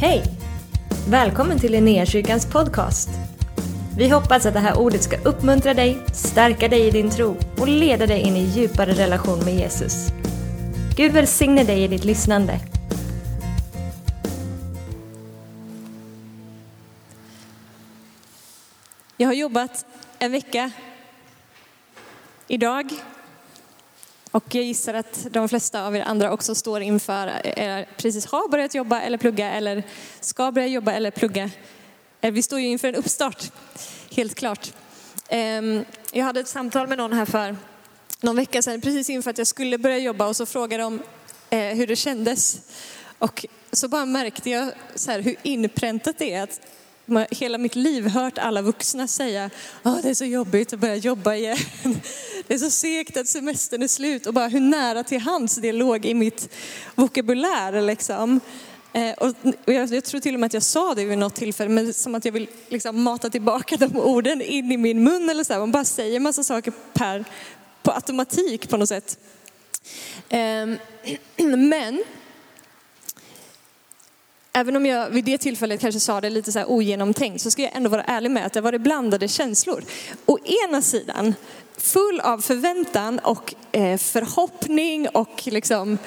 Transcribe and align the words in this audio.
Hej! 0.00 0.22
Välkommen 1.08 1.58
till 1.58 1.72
Linnéakyrkans 1.72 2.46
podcast. 2.46 3.08
Vi 3.98 4.08
hoppas 4.08 4.46
att 4.46 4.54
det 4.54 4.60
här 4.60 4.78
ordet 4.78 5.02
ska 5.02 5.16
uppmuntra 5.16 5.74
dig, 5.74 5.98
stärka 6.12 6.68
dig 6.68 6.86
i 6.86 6.90
din 6.90 7.10
tro 7.10 7.36
och 7.58 7.68
leda 7.68 8.06
dig 8.06 8.20
in 8.20 8.36
i 8.36 8.44
djupare 8.44 8.92
relation 8.92 9.44
med 9.44 9.54
Jesus. 9.54 10.08
Gud 10.96 11.12
välsigne 11.12 11.64
dig 11.64 11.84
i 11.84 11.88
ditt 11.88 12.04
lyssnande. 12.04 12.60
Jag 19.16 19.28
har 19.28 19.34
jobbat 19.34 19.86
en 20.18 20.32
vecka 20.32 20.70
idag 22.48 22.90
och 24.36 24.54
jag 24.54 24.64
gissar 24.64 24.94
att 24.94 25.26
de 25.30 25.48
flesta 25.48 25.86
av 25.86 25.96
er 25.96 26.00
andra 26.00 26.32
också 26.32 26.54
står 26.54 26.80
inför, 26.80 27.26
eller 27.44 27.88
precis 27.96 28.26
har 28.26 28.48
börjat 28.48 28.74
jobba 28.74 29.00
eller 29.00 29.18
plugga 29.18 29.50
eller 29.50 29.82
ska 30.20 30.52
börja 30.52 30.66
jobba 30.66 30.92
eller 30.92 31.10
plugga. 31.10 31.50
Eh, 32.20 32.32
vi 32.32 32.42
står 32.42 32.60
ju 32.60 32.66
inför 32.66 32.88
en 32.88 32.94
uppstart, 32.94 33.52
helt 34.10 34.34
klart. 34.34 34.72
Ehm, 35.28 35.84
jag 36.12 36.24
hade 36.24 36.40
ett 36.40 36.48
samtal 36.48 36.88
med 36.88 36.98
någon 36.98 37.12
här 37.12 37.24
för 37.24 37.56
någon 38.20 38.36
vecka 38.36 38.62
sedan, 38.62 38.80
precis 38.80 39.10
inför 39.10 39.30
att 39.30 39.38
jag 39.38 39.46
skulle 39.46 39.78
börja 39.78 39.98
jobba 39.98 40.26
och 40.26 40.36
så 40.36 40.46
frågade 40.46 40.82
de 40.82 41.02
eh, 41.50 41.76
hur 41.76 41.86
det 41.86 41.96
kändes. 41.96 42.60
Och 43.18 43.46
så 43.72 43.88
bara 43.88 44.06
märkte 44.06 44.50
jag 44.50 44.70
så 44.94 45.10
här, 45.10 45.20
hur 45.20 45.36
inpräntat 45.42 46.18
det 46.18 46.32
är 46.32 46.42
att 46.42 46.60
hela 47.30 47.58
mitt 47.58 47.74
liv 47.74 48.08
hört 48.08 48.38
alla 48.38 48.62
vuxna 48.62 49.06
säga 49.06 49.50
att 49.82 50.02
det 50.02 50.10
är 50.10 50.14
så 50.14 50.24
jobbigt 50.24 50.72
att 50.72 50.80
börja 50.80 50.96
jobba 50.96 51.34
igen. 51.34 51.56
Det 52.46 52.54
är 52.54 52.58
så 52.58 52.70
segt 52.70 53.16
att 53.16 53.28
semestern 53.28 53.82
är 53.82 53.88
slut 53.88 54.26
och 54.26 54.34
bara 54.34 54.48
hur 54.48 54.60
nära 54.60 55.04
till 55.04 55.20
hands 55.20 55.56
det 55.56 55.72
låg 55.72 56.06
i 56.06 56.14
mitt 56.14 56.48
vokabulär. 56.94 57.82
Liksom. 57.82 58.40
Eh, 58.92 59.12
och 59.12 59.34
jag, 59.64 59.94
jag 59.94 60.04
tror 60.04 60.20
till 60.20 60.34
och 60.34 60.40
med 60.40 60.46
att 60.46 60.54
jag 60.54 60.62
sa 60.62 60.94
det 60.94 61.04
vid 61.04 61.18
något 61.18 61.34
tillfälle, 61.34 61.70
men 61.70 61.92
som 61.92 62.14
att 62.14 62.24
jag 62.24 62.32
vill 62.32 62.48
liksom 62.68 63.02
mata 63.02 63.30
tillbaka 63.30 63.76
de 63.76 63.96
orden 63.96 64.42
in 64.42 64.72
i 64.72 64.76
min 64.76 65.04
mun. 65.04 65.30
Eller 65.30 65.44
så 65.44 65.52
här. 65.52 65.60
Man 65.60 65.72
bara 65.72 65.84
säger 65.84 66.20
massa 66.20 66.44
saker 66.44 66.72
per, 66.92 67.24
på 67.82 67.90
automatik 67.92 68.68
på 68.68 68.76
något 68.76 68.88
sätt. 68.88 69.18
Ehm, 70.28 70.78
men 71.68 72.04
Även 74.56 74.76
om 74.76 74.86
jag 74.86 75.10
vid 75.10 75.24
det 75.24 75.38
tillfället 75.38 75.80
kanske 75.80 76.00
sa 76.00 76.20
det 76.20 76.30
lite 76.30 76.52
så 76.52 76.58
här 76.58 76.70
ogenomtänkt 76.70 77.42
så 77.42 77.50
ska 77.50 77.62
jag 77.62 77.76
ändå 77.76 77.90
vara 77.90 78.02
ärlig 78.02 78.30
med 78.30 78.46
att 78.46 78.52
det 78.52 78.60
var 78.60 78.72
det 78.72 78.78
blandade 78.78 79.28
känslor. 79.28 79.84
Å 80.26 80.38
ena 80.68 80.82
sidan 80.82 81.34
full 81.76 82.20
av 82.20 82.38
förväntan 82.38 83.18
och 83.18 83.54
eh, 83.72 83.98
förhoppning 83.98 85.08
och 85.08 85.42
liksom 85.44 85.98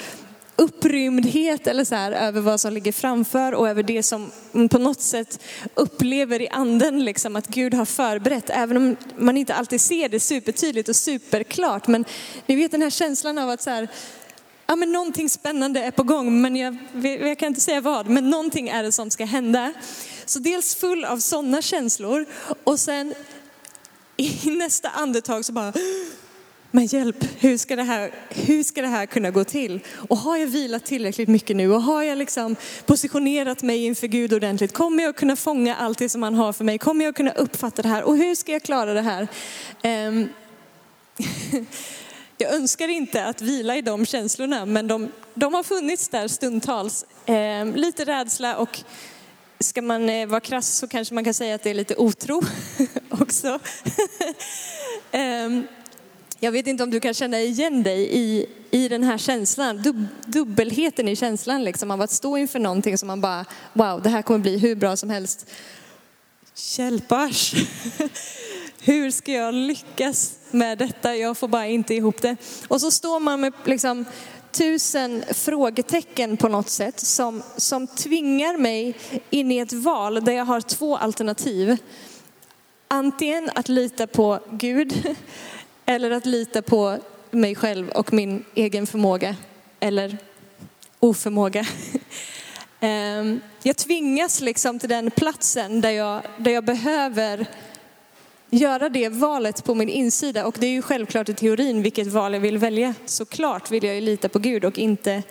upprymdhet 0.55 1.67
eller 1.67 1.83
så 1.83 1.95
här, 1.95 2.11
över 2.11 2.41
vad 2.41 2.59
som 2.59 2.73
ligger 2.73 2.91
framför 2.91 3.53
och 3.53 3.69
över 3.69 3.83
det 3.83 4.03
som 4.03 4.31
man 4.51 4.69
på 4.69 4.77
något 4.77 5.01
sätt 5.01 5.39
upplever 5.73 6.41
i 6.41 6.47
anden, 6.49 7.05
liksom, 7.05 7.35
att 7.35 7.47
Gud 7.47 7.73
har 7.73 7.85
förberett. 7.85 8.49
Även 8.49 8.77
om 8.77 8.95
man 9.17 9.37
inte 9.37 9.53
alltid 9.53 9.81
ser 9.81 10.09
det 10.09 10.19
supertydligt 10.19 10.89
och 10.89 10.95
superklart. 10.95 11.87
Men 11.87 12.05
ni 12.45 12.55
vet 12.55 12.71
den 12.71 12.81
här 12.81 12.89
känslan 12.89 13.37
av 13.37 13.49
att 13.49 13.61
så 13.61 13.69
här, 13.69 13.87
ja, 14.69 14.75
men 14.75 14.91
någonting 14.91 15.29
spännande 15.29 15.79
är 15.79 15.91
på 15.91 16.03
gång, 16.03 16.41
men 16.41 16.55
jag, 16.55 16.77
jag 17.03 17.39
kan 17.39 17.47
inte 17.47 17.61
säga 17.61 17.81
vad, 17.81 18.07
men 18.07 18.29
någonting 18.29 18.69
är 18.69 18.83
det 18.83 18.91
som 18.91 19.09
ska 19.09 19.25
hända. 19.25 19.73
Så 20.25 20.39
dels 20.39 20.75
full 20.75 21.05
av 21.05 21.17
sådana 21.17 21.61
känslor 21.61 22.25
och 22.63 22.79
sen 22.79 23.13
i 24.17 24.49
nästa 24.57 24.89
andetag 24.89 25.45
så 25.45 25.51
bara, 25.53 25.73
men 26.71 26.85
hjälp, 26.85 27.25
hur 27.39 27.57
ska, 27.57 27.75
det 27.75 27.83
här, 27.83 28.11
hur 28.29 28.63
ska 28.63 28.81
det 28.81 28.87
här 28.87 29.05
kunna 29.05 29.31
gå 29.31 29.43
till? 29.43 29.79
Och 30.09 30.17
har 30.17 30.37
jag 30.37 30.47
vilat 30.47 30.85
tillräckligt 30.85 31.29
mycket 31.29 31.55
nu 31.55 31.73
och 31.73 31.81
har 31.81 32.03
jag 32.03 32.17
liksom 32.17 32.55
positionerat 32.85 33.63
mig 33.63 33.85
inför 33.85 34.07
Gud 34.07 34.33
ordentligt? 34.33 34.73
Kommer 34.73 35.03
jag 35.03 35.15
kunna 35.15 35.35
fånga 35.35 35.75
allt 35.75 35.97
det 35.97 36.09
som 36.09 36.23
han 36.23 36.35
har 36.35 36.53
för 36.53 36.63
mig? 36.63 36.77
Kommer 36.77 37.05
jag 37.05 37.15
kunna 37.15 37.31
uppfatta 37.31 37.81
det 37.81 37.89
här? 37.89 38.03
Och 38.03 38.17
hur 38.17 38.35
ska 38.35 38.51
jag 38.51 38.63
klara 38.63 38.93
det 38.93 39.01
här? 39.01 39.27
Um, 39.83 40.29
Jag 42.41 42.53
önskar 42.53 42.87
inte 42.87 43.25
att 43.25 43.41
vila 43.41 43.75
i 43.77 43.81
de 43.81 44.05
känslorna, 44.05 44.65
men 44.65 44.87
de, 44.87 45.11
de 45.33 45.53
har 45.53 45.63
funnits 45.63 46.09
där 46.09 46.27
stundtals. 46.27 47.05
Eh, 47.25 47.65
lite 47.65 48.05
rädsla 48.05 48.57
och 48.57 48.79
ska 49.59 49.81
man 49.81 50.09
eh, 50.09 50.27
vara 50.27 50.39
krass 50.39 50.77
så 50.77 50.87
kanske 50.87 51.13
man 51.15 51.23
kan 51.23 51.33
säga 51.33 51.55
att 51.55 51.63
det 51.63 51.69
är 51.69 51.73
lite 51.73 51.95
otro 51.95 52.41
också. 53.09 53.47
eh, 55.11 55.49
jag 56.39 56.51
vet 56.51 56.67
inte 56.67 56.83
om 56.83 56.89
du 56.89 56.99
kan 56.99 57.13
känna 57.13 57.39
igen 57.39 57.83
dig 57.83 58.09
i, 58.11 58.45
i 58.71 58.87
den 58.87 59.03
här 59.03 59.17
känslan, 59.17 59.81
dub, 59.81 60.05
dubbelheten 60.25 61.07
i 61.07 61.15
känslan 61.15 61.63
liksom 61.63 61.91
av 61.91 62.01
att 62.01 62.11
stå 62.11 62.37
inför 62.37 62.59
någonting 62.59 62.97
som 62.97 63.07
man 63.07 63.21
bara, 63.21 63.45
wow, 63.73 64.01
det 64.01 64.09
här 64.09 64.21
kommer 64.21 64.39
bli 64.39 64.57
hur 64.57 64.75
bra 64.75 64.95
som 64.95 65.09
helst. 65.09 65.45
Hjälpars! 66.77 67.53
Hur 68.81 69.11
ska 69.11 69.31
jag 69.31 69.53
lyckas 69.53 70.37
med 70.51 70.77
detta? 70.77 71.15
Jag 71.15 71.37
får 71.37 71.47
bara 71.47 71.67
inte 71.67 71.93
ihop 71.93 72.21
det. 72.21 72.35
Och 72.67 72.81
så 72.81 72.91
står 72.91 73.19
man 73.19 73.41
med 73.41 73.53
liksom 73.63 74.05
tusen 74.51 75.23
frågetecken 75.31 76.37
på 76.37 76.47
något 76.47 76.69
sätt 76.69 76.99
som, 76.99 77.43
som 77.57 77.87
tvingar 77.87 78.57
mig 78.57 78.97
in 79.29 79.51
i 79.51 79.57
ett 79.57 79.73
val 79.73 80.25
där 80.25 80.33
jag 80.33 80.45
har 80.45 80.61
två 80.61 80.97
alternativ. 80.97 81.77
Antingen 82.87 83.49
att 83.55 83.69
lita 83.69 84.07
på 84.07 84.39
Gud 84.51 85.15
eller 85.85 86.11
att 86.11 86.25
lita 86.25 86.61
på 86.61 86.97
mig 87.31 87.55
själv 87.55 87.89
och 87.89 88.13
min 88.13 88.45
egen 88.55 88.87
förmåga 88.87 89.35
eller 89.79 90.17
oförmåga. 90.99 91.65
Ehm, 92.81 93.39
jag 93.63 93.77
tvingas 93.77 94.41
liksom 94.41 94.79
till 94.79 94.89
den 94.89 95.11
platsen 95.11 95.81
där 95.81 95.89
jag, 95.89 96.21
där 96.37 96.51
jag 96.51 96.63
behöver 96.63 97.47
göra 98.49 98.89
det 98.89 99.09
valet 99.09 99.63
på 99.63 99.75
min 99.75 99.89
insida. 99.89 100.45
Och 100.45 100.55
det 100.59 100.67
är 100.67 100.71
ju 100.71 100.81
självklart 100.81 101.29
i 101.29 101.33
teorin 101.33 101.81
vilket 101.81 102.07
val 102.07 102.33
jag 102.33 102.41
vill 102.41 102.57
välja. 102.57 102.93
Såklart 103.05 103.71
vill 103.71 103.83
jag 103.83 103.95
ju 103.95 104.01
lita 104.01 104.29
på 104.29 104.39
Gud 104.39 104.65
och 104.65 104.77
inte, 104.77 105.23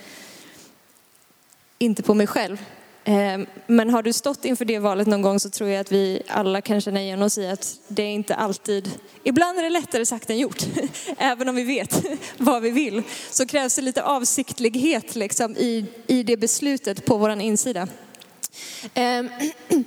inte 1.79 2.03
på 2.03 2.15
mig 2.15 2.27
själv. 2.27 2.59
Ehm, 3.05 3.47
men 3.67 3.91
har 3.91 4.03
du 4.03 4.13
stått 4.13 4.45
inför 4.45 4.65
det 4.65 4.79
valet 4.79 5.07
någon 5.07 5.23
gång 5.23 5.41
så 5.41 5.51
tror 5.51 5.71
jag 5.71 5.81
att 5.81 5.93
vi 5.93 6.23
alla 6.29 6.61
kan 6.61 6.81
känna 6.81 7.03
igen 7.03 7.23
oss 7.23 7.39
i 7.39 7.47
att 7.47 7.79
det 7.89 8.03
är 8.03 8.11
inte 8.11 8.35
alltid, 8.35 8.91
ibland 9.25 9.59
är 9.59 9.63
det 9.63 9.71
lättare 9.71 10.07
sagt 10.07 10.31
än 10.31 10.39
gjort. 10.39 10.63
Även 11.19 11.49
om 11.49 11.57
vi 11.57 11.65
vet 11.65 12.05
vad 12.39 12.63
vi 12.63 12.71
vill 12.71 13.03
så 13.31 13.47
krävs 13.47 13.75
det 13.75 13.83
lite 13.83 14.03
avsiktlighet 14.03 15.17
liksom 15.17 15.57
i, 15.57 15.87
i 16.07 16.23
det 16.23 16.37
beslutet 16.37 17.05
på 17.05 17.17
vår 17.17 17.41
insida. 17.41 17.89
Ehm, 18.95 19.29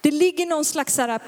det 0.00 0.10
ligger 0.10 0.46
någon 0.46 0.64
slags 0.64 0.94
så 0.94 1.18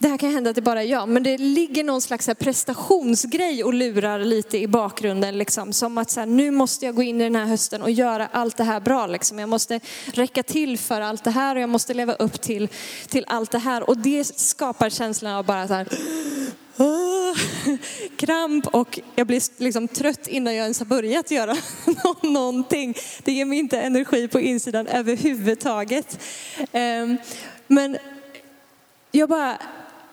det 0.00 0.08
här 0.08 0.16
kan 0.16 0.30
hända 0.30 0.50
att 0.50 0.56
det 0.56 0.62
bara 0.62 0.82
är 0.82 0.86
jag, 0.86 1.08
men 1.08 1.22
det 1.22 1.38
ligger 1.38 1.84
någon 1.84 2.00
slags 2.00 2.26
här 2.26 2.34
prestationsgrej 2.34 3.64
och 3.64 3.74
lurar 3.74 4.18
lite 4.18 4.58
i 4.58 4.66
bakgrunden. 4.66 5.38
Liksom. 5.38 5.72
Som 5.72 5.98
att 5.98 6.10
så 6.10 6.20
här, 6.20 6.26
nu 6.26 6.50
måste 6.50 6.86
jag 6.86 6.94
gå 6.94 7.02
in 7.02 7.20
i 7.20 7.24
den 7.24 7.36
här 7.36 7.44
hösten 7.44 7.82
och 7.82 7.90
göra 7.90 8.28
allt 8.32 8.56
det 8.56 8.64
här 8.64 8.80
bra. 8.80 9.06
Liksom. 9.06 9.38
Jag 9.38 9.48
måste 9.48 9.80
räcka 10.12 10.42
till 10.42 10.78
för 10.78 11.00
allt 11.00 11.24
det 11.24 11.30
här 11.30 11.56
och 11.56 11.62
jag 11.62 11.68
måste 11.68 11.94
leva 11.94 12.12
upp 12.12 12.40
till, 12.40 12.68
till 13.08 13.24
allt 13.28 13.50
det 13.50 13.58
här. 13.58 13.90
Och 13.90 13.98
det 13.98 14.24
skapar 14.24 14.90
känslan 14.90 15.34
av 15.34 15.44
bara 15.44 15.68
så 15.68 15.74
här, 15.74 15.88
ah, 16.76 17.34
kramp 18.16 18.66
och 18.66 19.00
jag 19.14 19.26
blir 19.26 19.62
liksom 19.62 19.88
trött 19.88 20.26
innan 20.26 20.54
jag 20.54 20.62
ens 20.62 20.78
har 20.78 20.86
börjat 20.86 21.30
göra 21.30 21.56
någonting. 22.22 22.94
Det 23.24 23.32
ger 23.32 23.44
mig 23.44 23.58
inte 23.58 23.80
energi 23.80 24.28
på 24.28 24.40
insidan 24.40 24.86
överhuvudtaget. 24.86 26.20
Ehm, 26.72 27.16
men 27.66 27.98
jag 29.12 29.28
bara, 29.28 29.58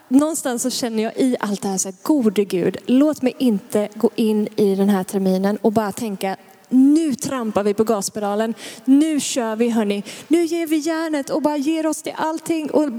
någonstans 0.08 0.62
så 0.62 0.70
känner 0.70 1.04
jag 1.04 1.18
i 1.18 1.38
allt 1.40 1.62
det 1.62 1.68
här 1.68 1.78
så 1.78 1.88
här, 1.88 1.96
gode 2.02 2.44
Gud, 2.44 2.78
låt 2.86 3.22
mig 3.22 3.36
inte 3.38 3.90
gå 3.96 4.10
in 4.16 4.48
i 4.56 4.76
den 4.76 4.90
här 4.90 5.04
terminen 5.04 5.58
och 5.62 5.72
bara 5.72 5.92
tänka, 5.92 6.38
nu 6.70 7.16
trampar 7.16 7.64
vi 7.64 7.74
på 7.74 7.84
gaspedalen, 7.84 8.54
nu 8.86 9.20
kör 9.20 9.56
vi 9.56 9.70
hörni, 9.70 10.04
nu 10.28 10.46
ger 10.46 10.68
vi 10.68 10.78
järnet 10.78 11.30
och 11.30 11.42
bara 11.42 11.58
ger 11.58 11.88
oss 11.88 12.02
till 12.02 12.14
allting 12.16 12.72
och 12.72 12.90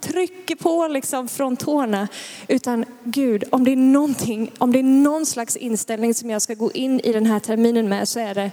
trycker 0.00 0.56
på 0.56 0.88
liksom 0.88 1.28
från 1.28 1.56
tårna. 1.56 2.08
Utan 2.48 2.84
Gud, 3.04 3.44
om 3.50 3.64
det 3.64 3.72
är 3.72 3.76
någonting, 3.76 4.50
om 4.58 4.72
det 4.72 4.78
är 4.78 4.82
någon 4.82 5.26
slags 5.26 5.56
inställning 5.56 6.14
som 6.14 6.30
jag 6.30 6.42
ska 6.42 6.54
gå 6.54 6.72
in 6.72 7.00
i 7.00 7.12
den 7.12 7.26
här 7.26 7.40
terminen 7.40 7.88
med 7.88 8.08
så 8.08 8.20
är 8.20 8.34
det, 8.34 8.50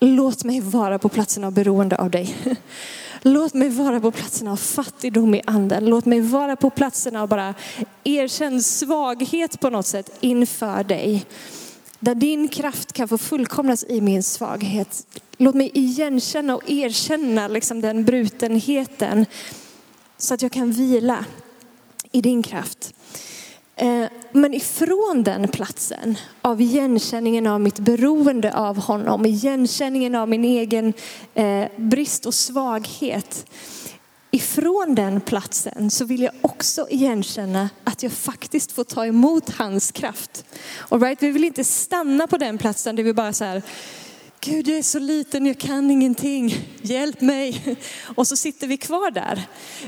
låt 0.00 0.44
mig 0.44 0.60
vara 0.60 0.98
på 0.98 1.08
platsen 1.08 1.44
av 1.44 1.52
beroende 1.52 1.96
av 1.96 2.10
dig. 2.10 2.36
Låt 3.26 3.54
mig 3.54 3.68
vara 3.68 4.00
på 4.00 4.10
platsen 4.10 4.48
av 4.48 4.56
fattigdom 4.56 5.34
i 5.34 5.42
anden. 5.46 5.84
Låt 5.84 6.04
mig 6.04 6.20
vara 6.20 6.56
på 6.56 6.70
platsen 6.70 7.16
av 7.16 7.28
bara 7.28 7.54
erkänd 8.04 8.64
svaghet 8.64 9.60
på 9.60 9.70
något 9.70 9.86
sätt 9.86 10.10
inför 10.20 10.84
dig. 10.84 11.26
Där 11.98 12.14
din 12.14 12.48
kraft 12.48 12.92
kan 12.92 13.08
få 13.08 13.18
fullkomnas 13.18 13.84
i 13.88 14.00
min 14.00 14.22
svaghet. 14.22 15.20
Låt 15.36 15.54
mig 15.54 15.70
igenkänna 15.74 16.54
och 16.54 16.70
erkänna 16.70 17.48
liksom 17.48 17.80
den 17.80 18.04
brutenheten 18.04 19.26
så 20.18 20.34
att 20.34 20.42
jag 20.42 20.52
kan 20.52 20.72
vila 20.72 21.24
i 22.12 22.20
din 22.20 22.42
kraft. 22.42 22.94
Eh, 23.76 24.06
men 24.32 24.54
ifrån 24.54 25.22
den 25.24 25.48
platsen 25.48 26.18
av 26.42 26.60
igenkänningen 26.60 27.46
av 27.46 27.60
mitt 27.60 27.78
beroende 27.78 28.54
av 28.54 28.78
honom, 28.78 29.26
igenkänningen 29.26 30.14
av 30.14 30.28
min 30.28 30.44
egen 30.44 30.92
eh, 31.34 31.66
brist 31.76 32.26
och 32.26 32.34
svaghet. 32.34 33.46
Ifrån 34.30 34.94
den 34.94 35.20
platsen 35.20 35.90
så 35.90 36.04
vill 36.04 36.22
jag 36.22 36.32
också 36.40 36.86
igenkänna 36.90 37.70
att 37.84 38.02
jag 38.02 38.12
faktiskt 38.12 38.72
får 38.72 38.84
ta 38.84 39.06
emot 39.06 39.50
hans 39.50 39.92
kraft. 39.92 40.44
All 40.88 41.00
right, 41.00 41.22
vi 41.22 41.30
vill 41.30 41.44
inte 41.44 41.64
stanna 41.64 42.26
på 42.26 42.36
den 42.36 42.58
platsen 42.58 42.96
där 42.96 43.02
vi 43.02 43.12
bara 43.12 43.32
så 43.32 43.44
här, 43.44 43.62
Gud, 44.46 44.68
jag 44.68 44.78
är 44.78 44.82
så 44.82 44.98
liten, 44.98 45.46
jag 45.46 45.58
kan 45.58 45.90
ingenting, 45.90 46.56
hjälp 46.82 47.20
mig. 47.20 47.76
Och 48.14 48.26
så 48.26 48.36
sitter 48.36 48.66
vi 48.66 48.76
kvar 48.76 49.10
där. 49.10 49.42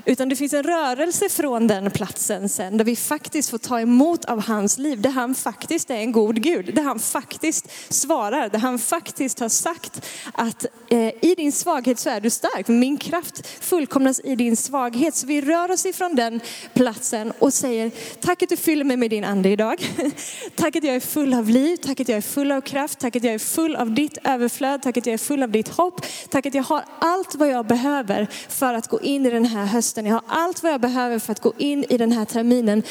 Utan 0.05 0.29
det 0.29 0.37
finns 0.37 0.53
en 0.53 0.63
rörelse 0.63 1.29
från 1.29 1.67
den 1.67 1.91
platsen 1.91 2.49
sen, 2.49 2.77
där 2.77 2.85
vi 2.85 2.97
faktiskt 2.97 3.51
får 3.51 3.59
ta 3.59 3.81
emot 3.81 4.25
av 4.25 4.43
hans 4.43 4.79
liv, 4.79 5.01
där 5.01 5.11
han 5.11 5.35
faktiskt 5.35 5.91
är 5.91 5.95
en 5.95 6.13
god 6.13 6.43
Gud, 6.43 6.75
där 6.75 6.83
han 6.83 6.99
faktiskt 6.99 7.71
svarar, 7.89 8.49
där 8.49 8.59
han 8.59 8.79
faktiskt 8.79 9.41
har 9.41 9.49
sagt 9.49 10.07
att 10.33 10.67
eh, 10.89 10.99
i 10.99 11.35
din 11.37 11.53
svaghet 11.53 11.99
så 11.99 12.11
är 12.11 12.21
du 12.21 12.31
stark, 12.31 12.69
min 12.69 12.97
kraft 12.97 13.47
fullkomnas 13.61 14.21
i 14.25 14.37
din 14.37 14.57
svaghet. 14.57 15.15
Så 15.15 15.27
vi 15.27 15.41
rör 15.41 15.71
oss 15.71 15.87
ifrån 15.87 16.15
den 16.15 16.41
platsen 16.75 17.33
och 17.39 17.55
säger, 17.55 17.91
tack 18.21 18.43
att 18.43 18.49
du 18.49 18.57
fyller 18.57 18.85
mig 18.85 18.97
med 18.97 19.11
din 19.11 19.25
ande 19.25 19.49
idag. 19.49 19.91
tack 20.55 20.77
att 20.77 20.85
jag 20.85 20.97
är 20.97 21.01
full 21.01 21.35
av 21.35 21.51
liv, 21.51 21.77
tack 21.77 22.01
att 22.01 22.09
jag 22.09 22.19
är 22.19 22.23
full 22.23 22.53
av 22.53 22.61
kraft, 22.61 22.99
tack 22.99 23.17
att 23.17 23.25
jag 23.25 23.35
är 23.35 23.39
full 23.39 23.77
av 23.77 23.95
ditt 23.95 24.19
över 24.25 24.46
överflöd. 24.47 24.83
Tack 24.83 24.97
att 24.97 25.07
jag 25.07 25.15
är 25.15 25.19
full 25.19 25.43
av 25.43 25.51
ditt 25.51 25.69
hopp. 25.69 26.07
Tack 26.31 26.47
att 26.47 26.55
jag 26.55 26.63
har 26.63 26.85
allt 26.99 27.35
vad 27.35 27.49
jag 27.49 27.67
behöver 27.67 28.27
för 28.49 28.75
att 28.75 28.89
gå 28.89 29.01
in 29.01 29.27
i 29.27 29.31
den 29.31 29.45
här 29.45 29.67
hösten. 29.67 30.07
Jag 30.07 30.15
har 30.15 30.23
allt 30.29 30.63
vad 30.63 30.73
jag 30.73 30.81
behöver 30.81 31.19
för 31.19 31.33
att 31.33 31.41
gå 31.41 31.53
in 31.59 31.85
i 31.89 31.99
den 31.99 32.13
här 32.13 32.25
terminen. 32.25 32.83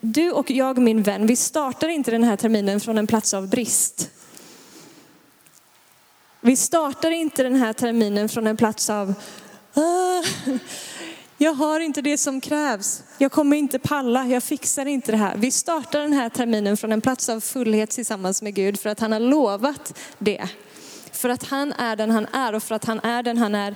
Du 0.00 0.30
och 0.30 0.50
jag 0.50 0.78
min 0.78 1.02
vän, 1.02 1.26
vi 1.26 1.36
startar 1.36 1.88
inte 1.88 2.10
den 2.10 2.24
här 2.24 2.36
terminen 2.36 2.80
från 2.80 2.98
en 2.98 3.06
plats 3.06 3.34
av 3.34 3.48
brist. 3.48 4.10
Vi 6.40 6.56
startar 6.56 7.10
inte 7.10 7.42
den 7.42 7.56
här 7.56 7.72
terminen 7.72 8.28
från 8.28 8.46
en 8.46 8.56
plats 8.56 8.90
av 8.90 9.14
ah, 9.74 10.22
jag 11.38 11.54
har 11.54 11.80
inte 11.80 12.02
det 12.02 12.18
som 12.18 12.40
krävs. 12.40 13.02
Jag 13.18 13.32
kommer 13.32 13.56
inte 13.56 13.78
palla, 13.78 14.26
jag 14.26 14.42
fixar 14.42 14.86
inte 14.86 15.12
det 15.12 15.18
här. 15.18 15.36
Vi 15.36 15.50
startar 15.50 16.00
den 16.00 16.12
här 16.12 16.28
terminen 16.28 16.76
från 16.76 16.92
en 16.92 17.00
plats 17.00 17.28
av 17.28 17.40
fullhet 17.40 17.90
tillsammans 17.90 18.42
med 18.42 18.54
Gud 18.54 18.80
för 18.80 18.90
att 18.90 19.00
han 19.00 19.12
har 19.12 19.20
lovat 19.20 19.98
det. 20.18 20.48
För 21.24 21.28
att 21.28 21.44
han 21.44 21.72
är 21.72 21.96
den 21.96 22.10
han 22.10 22.26
är 22.32 22.54
och 22.54 22.62
för 22.62 22.74
att 22.74 22.84
han 22.84 23.00
är 23.00 23.22
den 23.22 23.38
han 23.38 23.54
är 23.54 23.74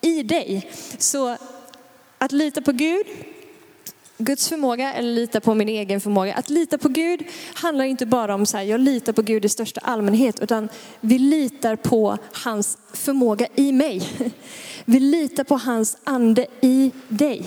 i 0.00 0.22
dig. 0.22 0.70
Så 0.98 1.36
att 2.18 2.32
lita 2.32 2.60
på 2.60 2.72
Gud, 2.72 3.06
Guds 4.18 4.48
förmåga 4.48 4.92
eller 4.92 5.12
lita 5.12 5.40
på 5.40 5.54
min 5.54 5.68
egen 5.68 6.00
förmåga. 6.00 6.34
Att 6.34 6.50
lita 6.50 6.78
på 6.78 6.88
Gud 6.88 7.24
handlar 7.54 7.84
inte 7.84 8.06
bara 8.06 8.34
om 8.34 8.46
så 8.46 8.56
här, 8.56 8.64
jag 8.64 8.80
litar 8.80 9.12
på 9.12 9.22
Gud 9.22 9.44
i 9.44 9.48
största 9.48 9.80
allmänhet, 9.80 10.40
utan 10.40 10.68
vi 11.00 11.18
litar 11.18 11.76
på 11.76 12.18
hans 12.32 12.78
förmåga 12.92 13.46
i 13.54 13.72
mig. 13.72 14.08
Vi 14.84 15.00
litar 15.00 15.44
på 15.44 15.56
hans 15.56 15.96
ande 16.04 16.46
i 16.60 16.90
dig. 17.08 17.44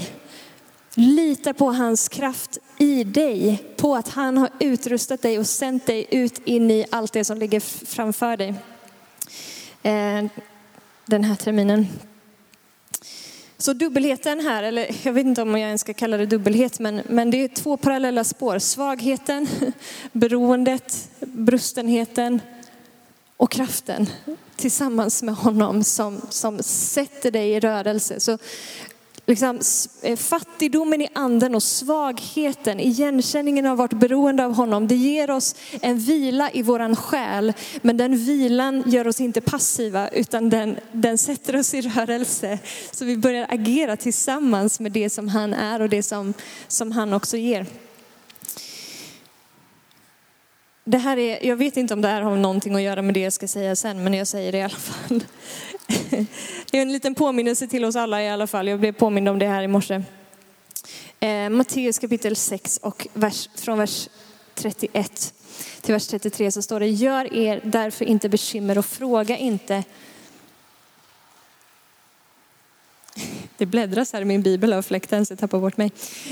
Lita 0.93 1.53
på 1.53 1.71
hans 1.71 2.09
kraft 2.09 2.57
i 2.77 3.03
dig, 3.03 3.63
på 3.77 3.95
att 3.95 4.09
han 4.09 4.37
har 4.37 4.49
utrustat 4.59 5.21
dig 5.21 5.39
och 5.39 5.47
sänt 5.47 5.85
dig 5.85 6.07
ut 6.11 6.41
in 6.45 6.71
i 6.71 6.85
allt 6.91 7.13
det 7.13 7.23
som 7.23 7.37
ligger 7.37 7.59
framför 7.85 8.37
dig. 8.37 8.55
Eh, 9.87 10.25
den 11.05 11.23
här 11.23 11.35
terminen. 11.35 11.87
Så 13.57 13.73
dubbelheten 13.73 14.39
här, 14.39 14.63
eller 14.63 14.95
jag 15.03 15.13
vet 15.13 15.25
inte 15.25 15.41
om 15.41 15.51
jag 15.51 15.59
ens 15.59 15.81
ska 15.81 15.93
kalla 15.93 16.17
det 16.17 16.25
dubbelhet, 16.25 16.79
men, 16.79 17.01
men 17.09 17.31
det 17.31 17.37
är 17.43 17.47
två 17.47 17.77
parallella 17.77 18.23
spår. 18.23 18.59
Svagheten, 18.59 19.47
beroendet, 20.11 21.09
brustenheten 21.19 22.41
och 23.37 23.51
kraften 23.51 24.09
tillsammans 24.55 25.23
med 25.23 25.35
honom 25.35 25.83
som, 25.83 26.21
som 26.29 26.63
sätter 26.63 27.31
dig 27.31 27.49
i 27.49 27.59
rörelse. 27.59 28.19
Så 28.19 28.37
liksom, 29.27 29.59
eh, 30.01 30.15
fattigdomen 30.15 31.01
i 31.01 31.07
anden 31.13 31.55
och 31.55 31.63
svagheten, 31.63 32.79
igenkänningen 32.79 33.65
av 33.65 33.77
vårt 33.77 33.93
beroende 33.93 34.45
av 34.45 34.53
honom, 34.53 34.87
det 34.87 34.95
ger 34.95 35.29
oss 35.31 35.55
en 35.81 35.97
vila 35.99 36.51
i 36.51 36.61
våran 36.61 36.95
själ. 36.95 37.53
Men 37.81 37.97
den 37.97 38.17
vilan 38.17 38.83
gör 38.85 39.07
oss 39.07 39.21
inte 39.21 39.41
passiva 39.41 40.07
utan 40.07 40.49
den, 40.49 40.77
den 40.91 41.17
sätter 41.17 41.55
oss 41.55 41.73
i 41.73 41.81
rörelse. 41.81 42.59
Så 42.91 43.05
vi 43.05 43.17
börjar 43.17 43.45
agera 43.49 43.97
tillsammans 43.97 44.79
med 44.79 44.91
det 44.91 45.09
som 45.09 45.27
han 45.27 45.53
är 45.53 45.81
och 45.81 45.89
det 45.89 46.03
som, 46.03 46.33
som 46.67 46.91
han 46.91 47.13
också 47.13 47.37
ger. 47.37 47.65
Det 50.89 50.97
här 50.97 51.17
är, 51.17 51.45
jag 51.45 51.55
vet 51.55 51.77
inte 51.77 51.93
om 51.93 52.01
det 52.01 52.07
här 52.07 52.21
har 52.21 52.35
någonting 52.35 52.75
att 52.75 52.81
göra 52.81 53.01
med 53.01 53.13
det 53.13 53.19
jag 53.19 53.33
ska 53.33 53.47
säga 53.47 53.75
sen, 53.75 54.03
men 54.03 54.13
jag 54.13 54.27
säger 54.27 54.51
det 54.51 54.57
i 54.57 54.61
alla 54.61 54.69
fall. 54.69 55.23
Det 56.71 56.77
är 56.77 56.81
en 56.81 56.91
liten 56.91 57.15
påminnelse 57.15 57.67
till 57.67 57.85
oss 57.85 57.95
alla 57.95 58.23
i 58.23 58.29
alla 58.29 58.47
fall. 58.47 58.67
Jag 58.67 58.79
blev 58.79 58.91
påmind 58.91 59.29
om 59.29 59.39
det 59.39 59.47
här 59.47 59.63
i 59.63 59.67
morse. 59.67 60.01
Eh, 61.19 61.49
Matteus 61.49 61.99
kapitel 61.99 62.35
6 62.35 62.77
och 62.77 63.07
vers, 63.13 63.49
från 63.55 63.77
vers 63.77 64.09
31 64.55 65.33
till 65.81 65.93
vers 65.93 66.07
33 66.07 66.51
så 66.51 66.61
står 66.61 66.79
det, 66.79 66.87
gör 66.87 67.33
er 67.33 67.61
därför 67.63 68.05
inte 68.05 68.29
bekymmer 68.29 68.77
och 68.77 68.85
fråga 68.85 69.37
inte 69.37 69.83
Det 73.57 73.65
bläddras 73.65 74.13
här 74.13 74.21
i 74.21 74.25
min 74.25 74.41
bibel 74.41 74.73
av 74.73 74.81
fläkten 74.81 75.25
så 75.25 75.31
jag 75.31 75.39
tappar 75.39 75.59
bort 75.59 75.77
mig. 75.77 75.91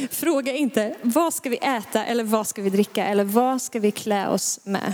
Fråga 0.09 0.53
inte, 0.53 0.95
vad 1.01 1.33
ska 1.33 1.49
vi 1.49 1.57
äta 1.57 2.05
eller 2.05 2.23
vad 2.23 2.47
ska 2.47 2.61
vi 2.61 2.69
dricka 2.69 3.05
eller 3.05 3.23
vad 3.23 3.61
ska 3.61 3.79
vi 3.79 3.91
klä 3.91 4.27
oss 4.27 4.59
med? 4.63 4.93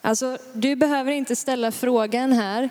Alltså, 0.00 0.38
du 0.52 0.76
behöver 0.76 1.12
inte 1.12 1.36
ställa 1.36 1.72
frågan 1.72 2.32
här, 2.32 2.70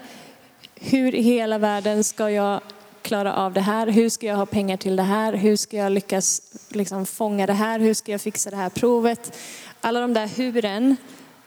hur 0.85 1.15
i 1.15 1.21
hela 1.21 1.57
världen 1.57 2.03
ska 2.03 2.29
jag 2.29 2.61
klara 3.01 3.35
av 3.35 3.53
det 3.53 3.61
här? 3.61 3.87
Hur 3.87 4.09
ska 4.09 4.25
jag 4.25 4.35
ha 4.35 4.45
pengar 4.45 4.77
till 4.77 4.95
det 4.95 5.03
här? 5.03 5.33
Hur 5.33 5.55
ska 5.55 5.77
jag 5.77 5.91
lyckas 5.91 6.41
liksom 6.69 7.05
fånga 7.05 7.47
det 7.47 7.53
här? 7.53 7.79
Hur 7.79 7.93
ska 7.93 8.11
jag 8.11 8.21
fixa 8.21 8.49
det 8.49 8.55
här 8.55 8.69
provet? 8.69 9.37
Alla 9.81 9.99
de 9.99 10.13
där 10.13 10.27
huren, 10.27 10.95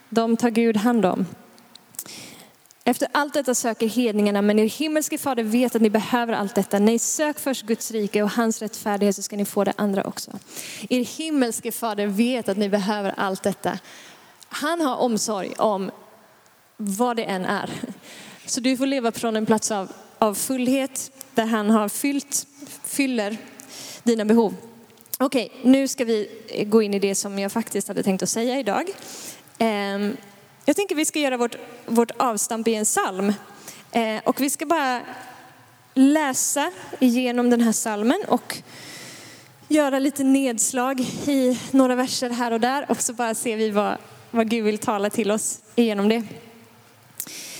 de 0.09 0.37
tar 0.37 0.49
Gud 0.49 0.77
hand 0.77 1.05
om. 1.05 1.25
Efter 2.83 3.07
allt 3.11 3.33
detta 3.33 3.55
söker 3.55 3.87
hedningarna, 3.87 4.41
men 4.41 4.59
er 4.59 4.65
himmelske 4.65 5.17
fader 5.17 5.43
vet 5.43 5.75
att 5.75 5.81
ni 5.81 5.89
behöver 5.89 6.33
allt 6.33 6.55
detta. 6.55 6.79
Nej, 6.79 6.99
sök 6.99 7.39
först 7.39 7.65
Guds 7.65 7.91
rike 7.91 8.23
och 8.23 8.29
hans 8.29 8.61
rättfärdighet 8.61 9.15
så 9.15 9.21
ska 9.21 9.35
ni 9.35 9.45
få 9.45 9.63
det 9.63 9.73
andra 9.75 10.03
också. 10.03 10.31
Er 10.89 11.17
himmelske 11.17 11.71
fader 11.71 12.07
vet 12.07 12.49
att 12.49 12.57
ni 12.57 12.69
behöver 12.69 13.13
allt 13.17 13.43
detta. 13.43 13.79
Han 14.49 14.81
har 14.81 14.95
omsorg 14.95 15.53
om 15.57 15.91
vad 16.77 17.15
det 17.15 17.23
än 17.23 17.45
är. 17.45 17.69
Så 18.47 18.59
du 18.59 18.77
får 18.77 18.85
leva 18.85 19.11
från 19.11 19.35
en 19.35 19.45
plats 19.45 19.71
av, 19.71 19.91
av 20.19 20.33
fullhet 20.33 21.11
där 21.35 21.45
han 21.45 21.69
har 21.69 21.89
fyllt, 21.89 22.47
fyller 22.83 23.37
dina 24.03 24.25
behov. 24.25 24.55
Okej, 25.17 25.51
nu 25.63 25.87
ska 25.87 26.05
vi 26.05 26.29
gå 26.65 26.81
in 26.81 26.93
i 26.93 26.99
det 26.99 27.15
som 27.15 27.39
jag 27.39 27.51
faktiskt 27.51 27.87
hade 27.87 28.03
tänkt 28.03 28.23
att 28.23 28.29
säga 28.29 28.59
idag. 28.59 28.89
Ehm, 29.57 30.17
jag 30.65 30.75
tänker 30.75 30.95
vi 30.95 31.05
ska 31.05 31.19
göra 31.19 31.37
vårt, 31.37 31.55
vårt 31.85 32.11
avstamp 32.17 32.67
i 32.67 32.75
en 32.75 32.85
psalm. 32.85 33.33
Ehm, 33.91 34.21
och 34.25 34.41
vi 34.41 34.49
ska 34.49 34.65
bara 34.65 35.01
läsa 35.93 36.71
igenom 36.99 37.49
den 37.49 37.61
här 37.61 37.73
psalmen 37.73 38.19
och 38.27 38.57
göra 39.67 39.99
lite 39.99 40.23
nedslag 40.23 40.99
i 41.25 41.59
några 41.71 41.95
verser 41.95 42.29
här 42.29 42.51
och 42.51 42.59
där 42.59 42.91
och 42.91 43.01
så 43.01 43.13
bara 43.13 43.35
ser 43.35 43.57
vi 43.57 43.69
vad, 43.69 43.97
vad 44.31 44.49
Gud 44.49 44.65
vill 44.65 44.77
tala 44.77 45.09
till 45.09 45.31
oss 45.31 45.59
igenom 45.75 46.09
det. 46.09 46.23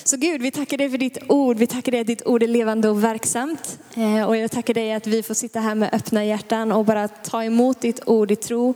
Så 0.08 0.18
Gud, 0.18 0.42
vi 0.42 0.52
tackar 0.52 0.78
dig 0.78 0.90
för 0.90 0.98
ditt 0.98 1.18
ord. 1.28 1.58
Vi 1.58 1.68
tackar 1.68 1.92
dig 1.92 2.02
att 2.02 2.08
ditt 2.08 2.28
ord 2.28 2.44
är 2.44 2.48
levande 2.48 2.90
och 2.90 3.04
verksamt. 3.04 3.80
Eh, 3.96 4.28
och 4.28 4.38
jag 4.38 4.52
tackar 4.52 4.74
dig 4.74 4.94
att 4.94 5.08
vi 5.08 5.24
får 5.24 5.34
sitta 5.34 5.60
här 5.60 5.76
med 5.76 5.90
öppna 5.94 6.26
hjärtan 6.26 6.72
och 6.72 6.86
bara 6.86 7.08
ta 7.08 7.44
emot 7.44 7.82
ditt 7.82 8.08
ord 8.08 8.32
i 8.32 8.36
tro. 8.36 8.74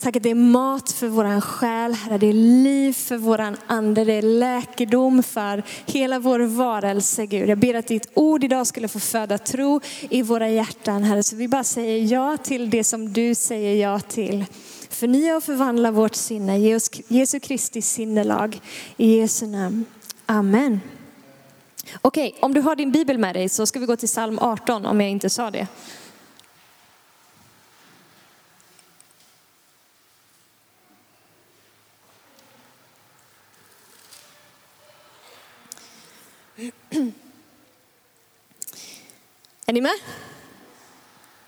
Tack 0.00 0.16
att 0.16 0.22
det 0.22 0.30
är 0.30 0.34
mat 0.34 0.92
för 0.92 1.08
våran 1.08 1.40
själ, 1.40 1.92
Herre. 1.92 2.18
Det 2.18 2.26
är 2.26 2.32
liv 2.32 2.92
för 2.92 3.16
våran 3.16 3.56
ande. 3.66 4.04
Det 4.04 4.12
är 4.12 4.22
läkedom 4.22 5.22
för 5.22 5.62
hela 5.86 6.18
vår 6.18 6.40
varelse, 6.40 7.26
Gud. 7.26 7.48
Jag 7.48 7.58
ber 7.58 7.74
att 7.74 7.86
ditt 7.86 8.10
ord 8.14 8.44
idag 8.44 8.66
skulle 8.66 8.88
få 8.88 9.00
föda 9.00 9.38
tro 9.38 9.80
i 10.10 10.22
våra 10.22 10.48
hjärtan, 10.48 11.02
Herre. 11.02 11.22
Så 11.22 11.36
vi 11.36 11.48
bara 11.48 11.64
säger 11.64 12.12
ja 12.12 12.36
till 12.36 12.70
det 12.70 12.84
som 12.84 13.12
du 13.12 13.34
säger 13.34 13.82
ja 13.82 14.00
till. 14.00 14.44
Förnya 14.90 15.36
och 15.36 15.44
förvandla 15.44 15.90
vårt 15.90 16.14
sinne. 16.14 16.58
Ge 16.58 16.76
oss 16.76 16.90
Jesu 17.08 17.40
Kristi 17.40 17.82
sinnelag. 17.82 18.60
I 18.96 19.16
Jesu 19.16 19.46
namn. 19.46 19.84
Amen. 20.32 20.80
Okej, 22.00 22.28
okay, 22.28 22.40
om 22.42 22.54
du 22.54 22.60
har 22.60 22.76
din 22.76 22.92
bibel 22.92 23.18
med 23.18 23.34
dig 23.34 23.48
så 23.48 23.66
ska 23.66 23.80
vi 23.80 23.86
gå 23.86 23.96
till 23.96 24.08
psalm 24.08 24.38
18 24.38 24.86
om 24.86 25.00
jag 25.00 25.10
inte 25.10 25.30
sa 25.30 25.50
det. 25.50 25.66
Är 39.66 39.72
ni 39.72 39.80
med? 39.80 39.92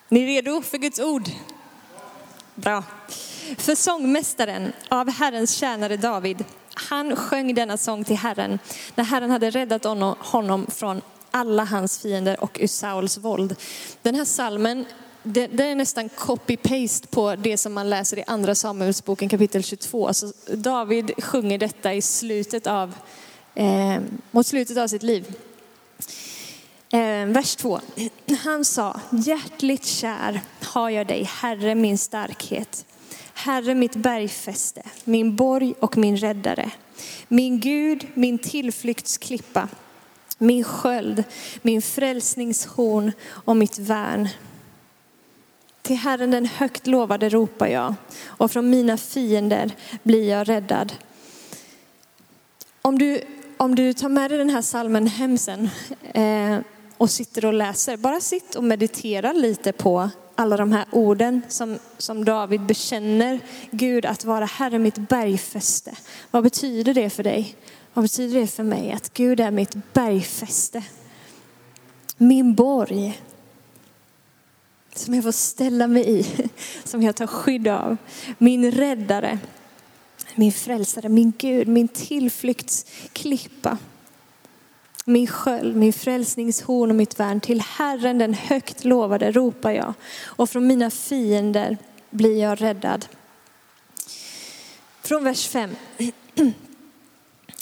Ni 0.08 0.22
är 0.22 0.26
redo 0.26 0.62
för 0.62 0.78
Guds 0.78 1.00
ord? 1.00 1.28
Bra. 2.54 2.84
För 3.58 3.74
sångmästaren 3.74 4.72
av 4.88 5.10
Herrens 5.10 5.54
tjänare 5.54 5.96
David, 5.96 6.44
han 6.74 7.16
sjöng 7.16 7.54
denna 7.54 7.76
sång 7.76 8.04
till 8.04 8.16
Herren 8.16 8.58
när 8.94 9.04
Herren 9.04 9.30
hade 9.30 9.50
räddat 9.50 9.84
honom 10.18 10.66
från 10.70 11.00
alla 11.30 11.64
hans 11.64 11.98
fiender 11.98 12.40
och 12.40 12.58
ur 12.60 12.66
Sauls 12.66 13.18
våld. 13.18 13.56
Den 14.02 14.14
här 14.14 14.24
salmen 14.24 14.84
det, 15.26 15.46
det, 15.46 15.64
är 15.64 15.74
nästan 15.74 16.08
copy-paste 16.08 17.06
på 17.06 17.36
det 17.36 17.56
som 17.56 17.72
man 17.72 17.90
läser 17.90 18.18
i 18.18 18.24
andra 18.26 18.54
Samuelsboken 18.54 19.28
kapitel 19.28 19.62
22. 19.62 20.08
Alltså 20.08 20.32
David 20.46 21.24
sjunger 21.24 21.58
detta 21.58 21.94
i 21.94 22.02
slutet 22.02 22.66
av, 22.66 22.94
eh, 23.54 24.00
mot 24.30 24.46
slutet 24.46 24.76
av 24.76 24.88
sitt 24.88 25.02
liv. 25.02 25.34
Eh, 26.92 27.26
vers 27.26 27.56
2. 27.56 27.80
Han 28.44 28.64
sa, 28.64 29.00
hjärtligt 29.10 29.86
kär 29.86 30.40
har 30.62 30.90
jag 30.90 31.06
dig, 31.06 31.24
Herre 31.24 31.74
min 31.74 31.98
starkhet. 31.98 32.84
Herre 33.34 33.74
mitt 33.74 33.96
bergfäste, 33.96 34.82
min 35.04 35.36
borg 35.36 35.74
och 35.80 35.96
min 35.96 36.16
räddare. 36.16 36.70
Min 37.28 37.60
Gud, 37.60 38.06
min 38.14 38.38
tillflyktsklippa, 38.38 39.68
min 40.38 40.64
sköld, 40.64 41.24
min 41.62 41.82
frälsningshorn 41.82 43.12
och 43.26 43.56
mitt 43.56 43.78
värn. 43.78 44.28
Till 45.82 45.96
Herren 45.96 46.30
den 46.30 46.46
högt 46.46 46.86
lovade 46.86 47.28
ropar 47.28 47.66
jag 47.66 47.94
och 48.24 48.50
från 48.50 48.70
mina 48.70 48.96
fiender 48.96 49.70
blir 50.02 50.28
jag 50.28 50.48
räddad. 50.48 50.92
Om 52.82 52.98
du, 52.98 53.20
om 53.56 53.74
du 53.74 53.92
tar 53.92 54.08
med 54.08 54.30
dig 54.30 54.38
den 54.38 54.50
här 54.50 54.62
salmen 54.62 55.06
hem 55.06 55.38
sen 55.38 55.70
eh, 56.14 56.58
och 56.96 57.10
sitter 57.10 57.44
och 57.44 57.52
läser, 57.52 57.96
bara 57.96 58.20
sitt 58.20 58.54
och 58.54 58.64
meditera 58.64 59.32
lite 59.32 59.72
på 59.72 60.10
alla 60.34 60.56
de 60.56 60.72
här 60.72 60.84
orden 60.90 61.42
som, 61.48 61.78
som 61.98 62.24
David 62.24 62.60
bekänner 62.60 63.40
Gud 63.70 64.06
att 64.06 64.24
vara 64.24 64.44
Herre 64.44 64.78
mitt 64.78 65.08
bergfäste. 65.08 65.96
Vad 66.30 66.42
betyder 66.42 66.94
det 66.94 67.10
för 67.10 67.22
dig? 67.22 67.56
Vad 67.94 68.04
betyder 68.04 68.40
det 68.40 68.46
för 68.46 68.62
mig 68.62 68.92
att 68.92 69.14
Gud 69.14 69.40
är 69.40 69.50
mitt 69.50 69.76
bergfäste? 69.92 70.82
Min 72.16 72.54
borg 72.54 73.20
som 74.94 75.14
jag 75.14 75.24
får 75.24 75.32
ställa 75.32 75.86
mig 75.86 76.20
i, 76.20 76.48
som 76.84 77.02
jag 77.02 77.16
tar 77.16 77.26
skydd 77.26 77.68
av. 77.68 77.96
Min 78.38 78.70
räddare, 78.70 79.38
min 80.34 80.52
frälsare, 80.52 81.08
min 81.08 81.32
Gud, 81.38 81.68
min 81.68 81.88
tillflyktsklippa. 81.88 83.78
Min 85.04 85.26
sköld, 85.26 85.76
min 85.76 85.92
frälsningshorn 85.92 86.90
och 86.90 86.96
mitt 86.96 87.20
värn. 87.20 87.40
Till 87.40 87.60
Herren 87.60 88.18
den 88.18 88.34
högt 88.34 88.84
lovade 88.84 89.32
ropar 89.32 89.70
jag 89.70 89.94
och 90.24 90.50
från 90.50 90.66
mina 90.66 90.90
fiender 90.90 91.78
blir 92.10 92.42
jag 92.42 92.62
räddad. 92.62 93.06
Från 95.02 95.24
vers 95.24 95.48
5. 95.48 95.70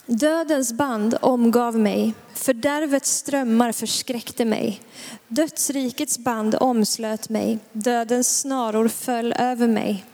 Dödens 0.06 0.72
band 0.72 1.16
omgav 1.20 1.78
mig, 1.78 2.14
fördärvets 2.34 3.10
strömmar 3.10 3.72
förskräckte 3.72 4.44
mig. 4.44 4.80
Dödsrikets 5.28 6.18
band 6.18 6.54
omslöt 6.60 7.28
mig, 7.28 7.58
dödens 7.72 8.40
snaror 8.40 8.88
föll 8.88 9.32
över 9.38 9.68
mig. 9.68 10.04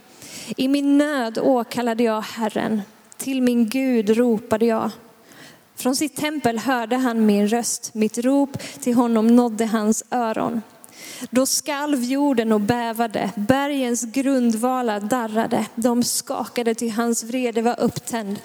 I 0.56 0.68
min 0.68 0.98
nöd 0.98 1.38
åkallade 1.38 2.02
jag 2.02 2.20
Herren, 2.20 2.82
till 3.16 3.42
min 3.42 3.68
Gud 3.68 4.10
ropade 4.10 4.66
jag. 4.66 4.90
Från 5.78 5.96
sitt 5.96 6.16
tempel 6.16 6.58
hörde 6.58 6.96
han 6.96 7.26
min 7.26 7.48
röst, 7.48 7.94
mitt 7.94 8.18
rop 8.18 8.58
till 8.80 8.94
honom 8.94 9.26
nådde 9.26 9.66
hans 9.66 10.04
öron. 10.10 10.62
Då 11.30 11.46
skalv 11.46 12.04
jorden 12.04 12.52
och 12.52 12.60
bävade, 12.60 13.30
bergens 13.36 14.02
grundvalar 14.02 15.00
darrade, 15.00 15.66
de 15.74 16.02
skakade 16.02 16.74
till 16.74 16.92
hans 16.92 17.24
vrede 17.24 17.62
var 17.62 17.80
upptänd. 17.80 18.38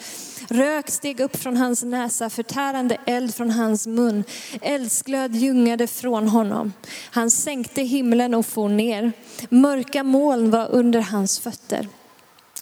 Rök 0.48 0.90
steg 0.90 1.20
upp 1.20 1.36
från 1.36 1.56
hans 1.56 1.82
näsa, 1.82 2.30
förtärande 2.30 2.96
eld 3.06 3.34
från 3.34 3.50
hans 3.50 3.86
mun. 3.86 4.24
Eldsglöd 4.62 5.34
ljungade 5.34 5.86
från 5.86 6.28
honom. 6.28 6.72
Han 7.10 7.30
sänkte 7.30 7.82
himlen 7.82 8.34
och 8.34 8.46
for 8.46 8.68
ner. 8.68 9.12
Mörka 9.48 10.02
moln 10.02 10.50
var 10.50 10.68
under 10.70 11.00
hans 11.00 11.40
fötter. 11.40 11.88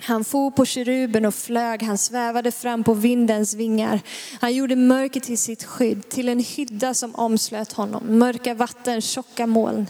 Han 0.05 0.25
for 0.25 0.51
på 0.51 0.65
keruben 0.65 1.25
och 1.25 1.35
flög, 1.35 1.83
han 1.83 1.99
svävade 1.99 2.51
fram 2.51 2.85
på 2.85 2.95
vindens 2.95 3.55
vingar. 3.55 4.01
Han 4.41 4.55
gjorde 4.55 4.77
mörker 4.77 5.21
till 5.21 5.39
sitt 5.39 5.65
skydd, 5.65 6.09
till 6.09 6.29
en 6.29 6.41
hydda 6.41 6.95
som 6.95 7.15
omslöt 7.15 7.73
honom. 7.73 8.19
Mörka 8.19 8.55
vatten, 8.55 9.01
tjocka 9.01 9.47
moln. 9.47 9.87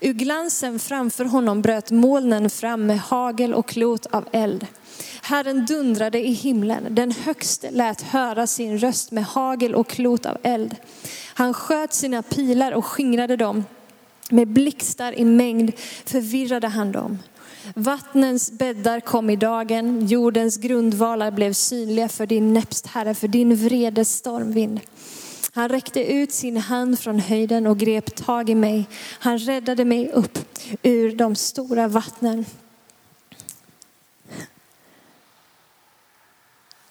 Ur 0.00 0.12
glansen 0.12 0.78
framför 0.78 1.24
honom 1.24 1.62
bröt 1.62 1.90
molnen 1.90 2.50
fram 2.50 2.86
med 2.86 2.98
hagel 2.98 3.54
och 3.54 3.68
klot 3.68 4.06
av 4.06 4.28
eld. 4.32 4.66
Herren 5.22 5.66
dundrade 5.66 6.18
i 6.18 6.32
himlen, 6.32 6.94
den 6.94 7.10
högste 7.10 7.70
lät 7.70 8.00
höra 8.00 8.46
sin 8.46 8.78
röst 8.78 9.10
med 9.10 9.24
hagel 9.24 9.74
och 9.74 9.88
klot 9.88 10.26
av 10.26 10.38
eld. 10.42 10.76
Han 11.34 11.54
sköt 11.54 11.92
sina 11.92 12.22
pilar 12.22 12.72
och 12.72 12.84
skingrade 12.84 13.36
dem. 13.36 13.64
Med 14.30 14.48
blixtar 14.48 15.18
i 15.18 15.24
mängd 15.24 15.72
förvirrade 16.04 16.68
han 16.68 16.92
dem. 16.92 17.18
Vattnens 17.74 18.52
bäddar 18.52 19.00
kom 19.00 19.30
i 19.30 19.36
dagen, 19.36 20.06
jordens 20.06 20.56
grundvalar 20.56 21.30
blev 21.30 21.52
synliga 21.52 22.08
för 22.08 22.26
din 22.26 22.52
näpst, 22.52 22.86
Herre, 22.86 23.14
för 23.14 23.28
din 23.28 23.56
vredes 23.56 24.14
stormvind. 24.14 24.80
Han 25.52 25.68
räckte 25.68 26.12
ut 26.12 26.32
sin 26.32 26.56
hand 26.56 26.98
från 26.98 27.18
höjden 27.18 27.66
och 27.66 27.78
grep 27.78 28.14
tag 28.14 28.50
i 28.50 28.54
mig. 28.54 28.88
Han 29.18 29.38
räddade 29.38 29.84
mig 29.84 30.10
upp 30.10 30.38
ur 30.82 31.16
de 31.16 31.34
stora 31.34 31.88
vattnen. 31.88 32.44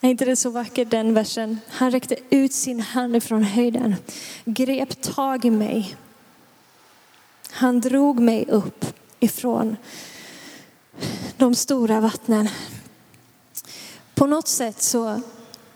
Är 0.00 0.10
inte 0.10 0.24
det 0.24 0.36
så 0.36 0.50
vackert 0.50 0.90
den 0.90 1.14
versen? 1.14 1.60
Han 1.68 1.90
räckte 1.90 2.16
ut 2.30 2.52
sin 2.52 2.80
hand 2.80 3.22
från 3.22 3.42
höjden, 3.42 3.96
grep 4.44 5.02
tag 5.02 5.44
i 5.44 5.50
mig. 5.50 5.96
Han 7.50 7.80
drog 7.80 8.20
mig 8.20 8.44
upp 8.48 8.84
ifrån 9.20 9.76
de 11.40 11.54
stora 11.54 12.00
vattnen. 12.00 12.48
På 14.14 14.26
något 14.26 14.48
sätt 14.48 14.82
så, 14.82 15.20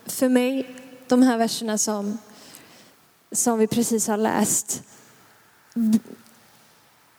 för 0.07 0.29
mig, 0.29 0.77
de 1.09 1.23
här 1.23 1.39
verserna 1.39 1.79
som, 1.79 2.19
som 3.33 3.59
vi 3.59 3.67
precis 3.67 4.09
har 4.09 4.17
läst, 4.17 4.83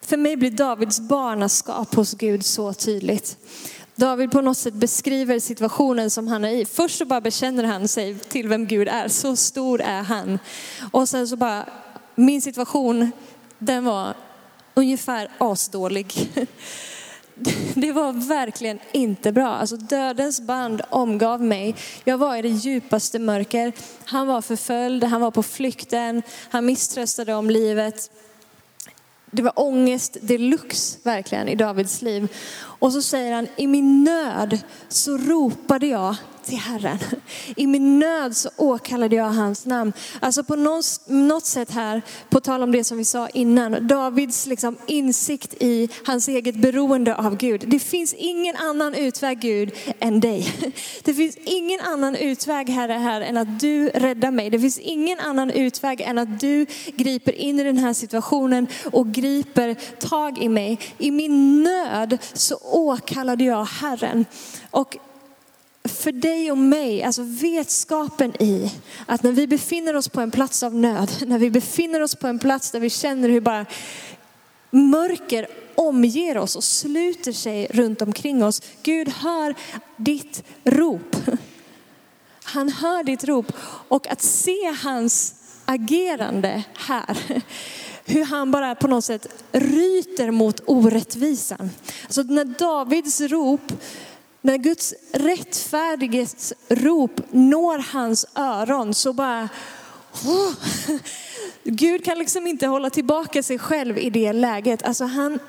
för 0.01 0.17
mig 0.17 0.37
blir 0.37 0.51
Davids 0.51 0.99
barnaskap 0.99 1.95
hos 1.95 2.13
Gud 2.13 2.45
så 2.45 2.73
tydligt. 2.73 3.37
David 3.95 4.31
på 4.31 4.41
något 4.41 4.57
sätt 4.57 4.73
beskriver 4.73 5.39
situationen 5.39 6.09
som 6.09 6.27
han 6.27 6.45
är 6.45 6.49
i. 6.49 6.65
Först 6.65 6.97
så 6.97 7.05
bara 7.05 7.21
bekänner 7.21 7.63
han 7.63 7.87
sig 7.87 8.15
till 8.15 8.47
vem 8.47 8.67
Gud 8.67 8.87
är, 8.87 9.07
så 9.07 9.35
stor 9.35 9.81
är 9.81 10.01
han. 10.01 10.39
Och 10.91 11.09
sen 11.09 11.27
så 11.27 11.35
bara, 11.35 11.65
min 12.15 12.41
situation, 12.41 13.11
den 13.59 13.85
var 13.85 14.13
ungefär 14.73 15.31
asdålig. 15.37 16.31
Det 17.75 17.91
var 17.91 18.13
verkligen 18.27 18.79
inte 18.91 19.31
bra. 19.31 19.47
Alltså 19.47 19.77
dödens 19.77 20.41
band 20.41 20.81
omgav 20.89 21.41
mig. 21.41 21.75
Jag 22.03 22.17
var 22.17 22.35
i 22.35 22.41
det 22.41 22.49
djupaste 22.49 23.19
mörker. 23.19 23.73
Han 24.05 24.27
var 24.27 24.41
förföljd, 24.41 25.03
han 25.03 25.21
var 25.21 25.31
på 25.31 25.43
flykten, 25.43 26.21
han 26.49 26.65
misströstade 26.65 27.33
om 27.33 27.49
livet. 27.49 28.11
Det 29.31 29.41
var 29.41 29.53
ångest 29.55 30.17
deluxe 30.21 30.99
verkligen 31.03 31.49
i 31.49 31.55
Davids 31.55 32.01
liv. 32.01 32.27
Och 32.57 32.93
så 32.93 33.01
säger 33.01 33.33
han, 33.33 33.47
i 33.55 33.67
min 33.67 34.03
nöd 34.03 34.59
så 34.87 35.17
ropade 35.17 35.87
jag 35.87 36.15
till 36.45 36.57
Herren. 36.57 36.97
I 37.55 37.67
min 37.67 37.99
nöd 37.99 38.37
så 38.37 38.49
åkallade 38.57 39.15
jag 39.15 39.29
hans 39.29 39.65
namn. 39.65 39.93
Alltså 40.19 40.43
på 40.43 40.55
något, 40.55 41.45
sätt 41.45 41.71
här, 41.71 42.01
på 42.29 42.39
tal 42.39 42.63
om 42.63 42.71
det 42.71 42.83
som 42.83 42.97
vi 42.97 43.05
sa 43.05 43.27
innan, 43.29 43.87
Davids 43.87 44.45
liksom 44.45 44.77
insikt 44.87 45.53
i 45.59 45.89
hans 46.05 46.27
eget 46.27 46.55
beroende 46.55 47.15
av 47.15 47.37
Gud. 47.37 47.63
Det 47.67 47.79
finns 47.79 48.13
ingen 48.13 48.55
annan 48.55 48.93
utväg 48.93 49.39
Gud 49.39 49.71
än 49.99 50.19
dig. 50.19 50.53
Det 51.03 51.13
finns 51.13 51.37
ingen 51.45 51.79
annan 51.79 52.15
utväg 52.15 52.69
Herre 52.69 52.93
här 52.93 53.21
än 53.21 53.37
att 53.37 53.59
du 53.59 53.89
räddar 53.89 54.31
mig. 54.31 54.49
Det 54.49 54.59
finns 54.59 54.79
ingen 54.79 55.19
annan 55.19 55.49
utväg 55.51 56.01
än 56.01 56.17
att 56.17 56.39
du 56.39 56.65
griper 56.95 57.31
in 57.31 57.59
i 57.59 57.63
den 57.63 57.77
här 57.77 57.93
situationen 57.93 58.67
och 58.91 59.07
griper 59.11 59.75
tag 59.99 60.37
i 60.37 60.49
mig. 60.49 60.79
I 60.97 61.11
min 61.11 61.63
nöd 61.63 62.17
så 62.33 62.57
åkallade 62.61 63.43
jag 63.43 63.65
Herren. 63.65 64.25
Och 64.71 64.97
för 65.85 66.11
dig 66.11 66.51
och 66.51 66.57
mig, 66.57 67.03
alltså 67.03 67.23
vetskapen 67.23 68.41
i 68.41 68.71
att 69.05 69.23
när 69.23 69.31
vi 69.31 69.47
befinner 69.47 69.95
oss 69.95 70.09
på 70.09 70.21
en 70.21 70.31
plats 70.31 70.63
av 70.63 70.75
nöd, 70.75 71.11
när 71.27 71.39
vi 71.39 71.49
befinner 71.49 72.01
oss 72.01 72.15
på 72.15 72.27
en 72.27 72.39
plats 72.39 72.71
där 72.71 72.79
vi 72.79 72.89
känner 72.89 73.29
hur 73.29 73.41
bara 73.41 73.65
mörker 74.71 75.47
omger 75.75 76.37
oss 76.37 76.55
och 76.55 76.63
sluter 76.63 77.31
sig 77.31 77.67
runt 77.69 78.01
omkring 78.01 78.43
oss. 78.43 78.61
Gud 78.83 79.09
hör 79.09 79.55
ditt 79.97 80.43
rop. 80.63 81.15
Han 82.43 82.69
hör 82.69 83.03
ditt 83.03 83.23
rop 83.23 83.51
och 83.87 84.07
att 84.07 84.21
se 84.21 84.75
hans 84.83 85.35
agerande 85.65 86.63
här, 86.75 87.17
hur 88.05 88.25
han 88.25 88.51
bara 88.51 88.75
på 88.75 88.87
något 88.87 89.05
sätt 89.05 89.27
ryter 89.51 90.31
mot 90.31 90.61
orättvisan. 90.65 91.69
Alltså 92.03 92.21
när 92.21 92.45
Davids 92.45 93.21
rop 93.21 93.71
när 94.45 94.57
Guds 94.57 94.93
rättfärdighets 95.13 96.53
rop 96.67 97.21
når 97.31 97.77
hans 97.77 98.25
öron 98.35 98.93
så 98.93 99.13
bara, 99.13 99.49
oh, 100.25 100.53
Gud 101.63 102.05
kan 102.05 102.19
liksom 102.19 102.47
inte 102.47 102.67
hålla 102.67 102.89
tillbaka 102.89 103.43
sig 103.43 103.59
själv 103.59 103.97
i 103.97 104.09
det 104.09 104.33
läget. 104.33 104.83
Alltså 104.83 105.05
han, 105.05 105.39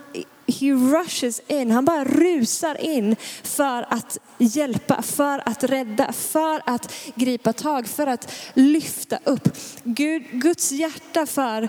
he 0.47 0.73
rushes 0.73 1.41
in, 1.49 1.71
han 1.71 1.85
bara 1.85 2.05
rusar 2.05 2.81
in 2.81 3.17
för 3.43 3.87
att 3.91 4.19
hjälpa, 4.38 5.03
för 5.03 5.49
att 5.49 5.65
rädda, 5.65 6.12
för 6.12 6.62
att 6.67 6.95
gripa 7.15 7.53
tag, 7.53 7.87
för 7.88 8.07
att 8.07 8.33
lyfta 8.55 9.19
upp. 9.25 9.49
Gud, 9.83 10.23
Guds 10.31 10.73
hjärta 10.73 11.26
för 11.26 11.69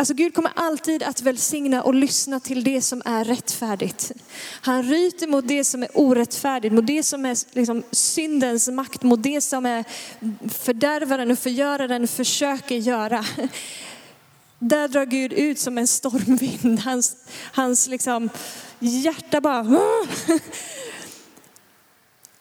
Alltså 0.00 0.14
Gud 0.14 0.34
kommer 0.34 0.52
alltid 0.56 1.02
att 1.02 1.22
välsigna 1.22 1.82
och 1.82 1.94
lyssna 1.94 2.40
till 2.40 2.64
det 2.64 2.82
som 2.82 3.02
är 3.04 3.24
rättfärdigt. 3.24 4.12
Han 4.60 4.82
ryter 4.82 5.26
mot 5.26 5.48
det 5.48 5.64
som 5.64 5.82
är 5.82 5.88
orättfärdigt, 5.94 6.74
mot 6.74 6.86
det 6.86 7.02
som 7.02 7.26
är 7.26 7.56
liksom 7.56 7.82
syndens 7.90 8.68
makt, 8.68 9.02
mot 9.02 9.22
det 9.22 9.40
som 9.40 9.66
är 9.66 9.84
fördärvaren 10.48 11.30
och 11.30 11.38
förgöraren 11.38 12.08
försöker 12.08 12.76
göra. 12.76 13.24
Där 14.58 14.88
drar 14.88 15.06
Gud 15.06 15.32
ut 15.32 15.58
som 15.58 15.78
en 15.78 15.86
stormvind. 15.86 16.80
Hans, 16.80 17.16
hans 17.52 17.86
liksom 17.86 18.30
hjärta 18.78 19.40
bara... 19.40 19.80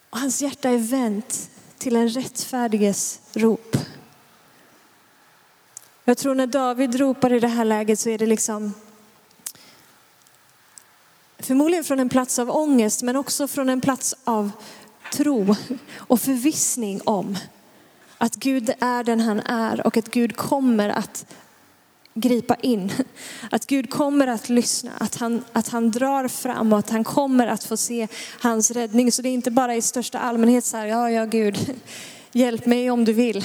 Och 0.09 0.19
hans 0.19 0.41
hjärta 0.41 0.69
är 0.69 0.77
vänt 0.77 1.49
till 1.77 1.95
en 1.95 2.09
rättfärdiges 2.09 3.19
rop. 3.33 3.77
Jag 6.09 6.17
tror 6.17 6.35
när 6.35 6.47
David 6.47 6.95
ropar 6.95 7.33
i 7.33 7.39
det 7.39 7.47
här 7.47 7.65
läget 7.65 7.99
så 7.99 8.09
är 8.09 8.17
det 8.17 8.25
liksom 8.25 8.73
förmodligen 11.39 11.83
från 11.83 11.99
en 11.99 12.09
plats 12.09 12.39
av 12.39 12.49
ångest 12.49 13.01
men 13.01 13.15
också 13.15 13.47
från 13.47 13.69
en 13.69 13.81
plats 13.81 14.15
av 14.23 14.51
tro 15.13 15.55
och 15.97 16.21
förvissning 16.21 17.01
om 17.03 17.37
att 18.17 18.35
Gud 18.35 18.69
är 18.79 19.03
den 19.03 19.19
han 19.19 19.39
är 19.39 19.87
och 19.87 19.97
att 19.97 20.11
Gud 20.11 20.35
kommer 20.35 20.89
att 20.89 21.25
gripa 22.13 22.55
in. 22.55 22.91
Att 23.51 23.67
Gud 23.67 23.89
kommer 23.89 24.27
att 24.27 24.49
lyssna, 24.49 24.91
att 24.97 25.15
han, 25.15 25.43
att 25.53 25.69
han 25.69 25.91
drar 25.91 26.27
fram 26.27 26.73
och 26.73 26.79
att 26.79 26.89
han 26.89 27.03
kommer 27.03 27.47
att 27.47 27.63
få 27.63 27.77
se 27.77 28.07
hans 28.39 28.71
räddning. 28.71 29.11
Så 29.11 29.21
det 29.21 29.29
är 29.29 29.33
inte 29.33 29.51
bara 29.51 29.75
i 29.75 29.81
största 29.81 30.19
allmänhet 30.19 30.65
så 30.65 30.77
här, 30.77 30.85
ja, 30.85 31.11
ja 31.11 31.25
Gud, 31.25 31.75
hjälp 32.31 32.65
mig 32.65 32.91
om 32.91 33.05
du 33.05 33.13
vill. 33.13 33.43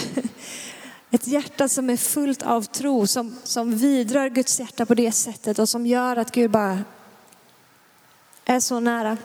Ett 1.14 1.26
hjärta 1.26 1.68
som 1.68 1.90
är 1.90 1.97
fullt 1.97 2.42
av 2.42 2.62
tro, 2.62 3.06
som, 3.06 3.37
som 3.44 3.76
vidrör 3.76 4.28
Guds 4.28 4.61
hjärta 4.61 4.87
på 4.87 4.94
det 4.94 5.12
sättet 5.12 5.59
och 5.59 5.68
som 5.68 5.87
gör 5.87 6.16
att 6.16 6.30
Gud 6.33 6.50
bara 6.50 6.85
är 8.44 8.61
så 8.61 8.80
nära. 8.80 9.16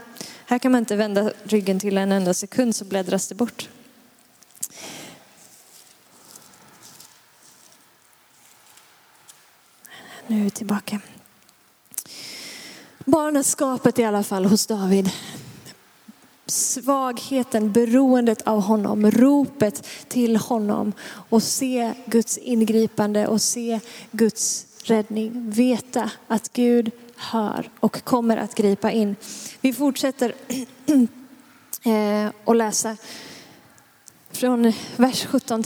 Här 0.45 0.59
kan 0.59 0.71
man 0.71 0.79
inte 0.79 0.95
vända 0.95 1.31
ryggen 1.43 1.79
till 1.79 1.97
en 1.97 2.11
enda 2.11 2.33
sekund 2.33 2.75
så 2.75 2.85
bläddras 2.85 3.27
det 3.27 3.35
bort. 3.35 3.69
Nu 10.27 10.39
är 10.39 10.43
vi 10.43 10.49
tillbaka. 10.49 10.99
Barnaskapet 13.05 13.99
i 13.99 14.03
alla 14.03 14.23
fall 14.23 14.45
hos 14.45 14.67
David 14.67 15.11
svagheten, 16.49 17.71
beroendet 17.71 18.41
av 18.41 18.61
honom, 18.61 19.11
ropet 19.11 19.87
till 20.07 20.35
honom 20.35 20.93
och 21.29 21.43
se 21.43 21.93
Guds 22.05 22.37
ingripande 22.37 23.27
och 23.27 23.41
se 23.41 23.79
Guds 24.11 24.65
räddning. 24.83 25.51
Veta 25.51 26.11
att 26.27 26.53
Gud 26.53 26.91
hör 27.15 27.69
och 27.79 28.03
kommer 28.03 28.37
att 28.37 28.55
gripa 28.55 28.91
in. 28.91 29.15
Vi 29.61 29.73
fortsätter 29.73 30.35
eh, 31.83 32.31
att 32.45 32.57
läsa 32.57 32.97
från 34.31 34.73
vers 34.95 35.25
17 35.25 35.63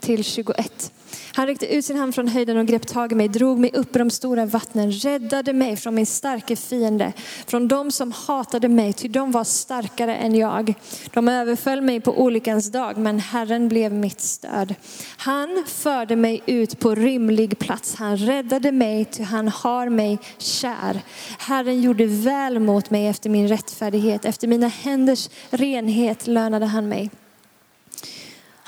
till 0.00 0.24
21. 0.24 0.92
Han 1.32 1.46
räckte 1.46 1.74
ut 1.74 1.84
sin 1.84 1.96
hand 1.96 2.14
från 2.14 2.28
höjden 2.28 2.56
och 2.56 2.66
grep 2.66 2.86
tag 2.86 3.12
i 3.12 3.14
mig, 3.14 3.28
drog 3.28 3.58
mig 3.58 3.70
upp 3.74 3.96
i 3.96 3.98
de 3.98 4.10
stora 4.10 4.46
vattnen, 4.46 4.92
räddade 4.92 5.52
mig 5.52 5.76
från 5.76 5.94
min 5.94 6.06
starke 6.06 6.56
fiende, 6.56 7.12
från 7.46 7.68
dem 7.68 7.90
som 7.90 8.12
hatade 8.12 8.68
mig, 8.68 8.92
ty 8.92 9.08
de 9.08 9.30
var 9.30 9.44
starkare 9.44 10.16
än 10.16 10.34
jag. 10.34 10.74
De 11.12 11.28
överföll 11.28 11.80
mig 11.80 12.00
på 12.00 12.22
olyckans 12.22 12.72
dag, 12.72 12.96
men 12.98 13.18
Herren 13.18 13.68
blev 13.68 13.92
mitt 13.92 14.20
stöd. 14.20 14.74
Han 15.16 15.64
förde 15.66 16.16
mig 16.16 16.42
ut 16.46 16.78
på 16.78 16.94
rymlig 16.94 17.58
plats, 17.58 17.94
han 17.94 18.16
räddade 18.16 18.72
mig, 18.72 19.04
ty 19.04 19.22
han 19.22 19.48
har 19.48 19.88
mig 19.88 20.18
kär. 20.38 21.00
Herren 21.38 21.80
gjorde 21.82 22.06
väl 22.06 22.58
mot 22.58 22.90
mig 22.90 23.06
efter 23.06 23.30
min 23.30 23.48
rättfärdighet, 23.48 24.24
efter 24.24 24.48
mina 24.48 24.68
händers 24.68 25.28
renhet 25.50 26.26
lönade 26.26 26.66
han 26.66 26.88
mig. 26.88 27.10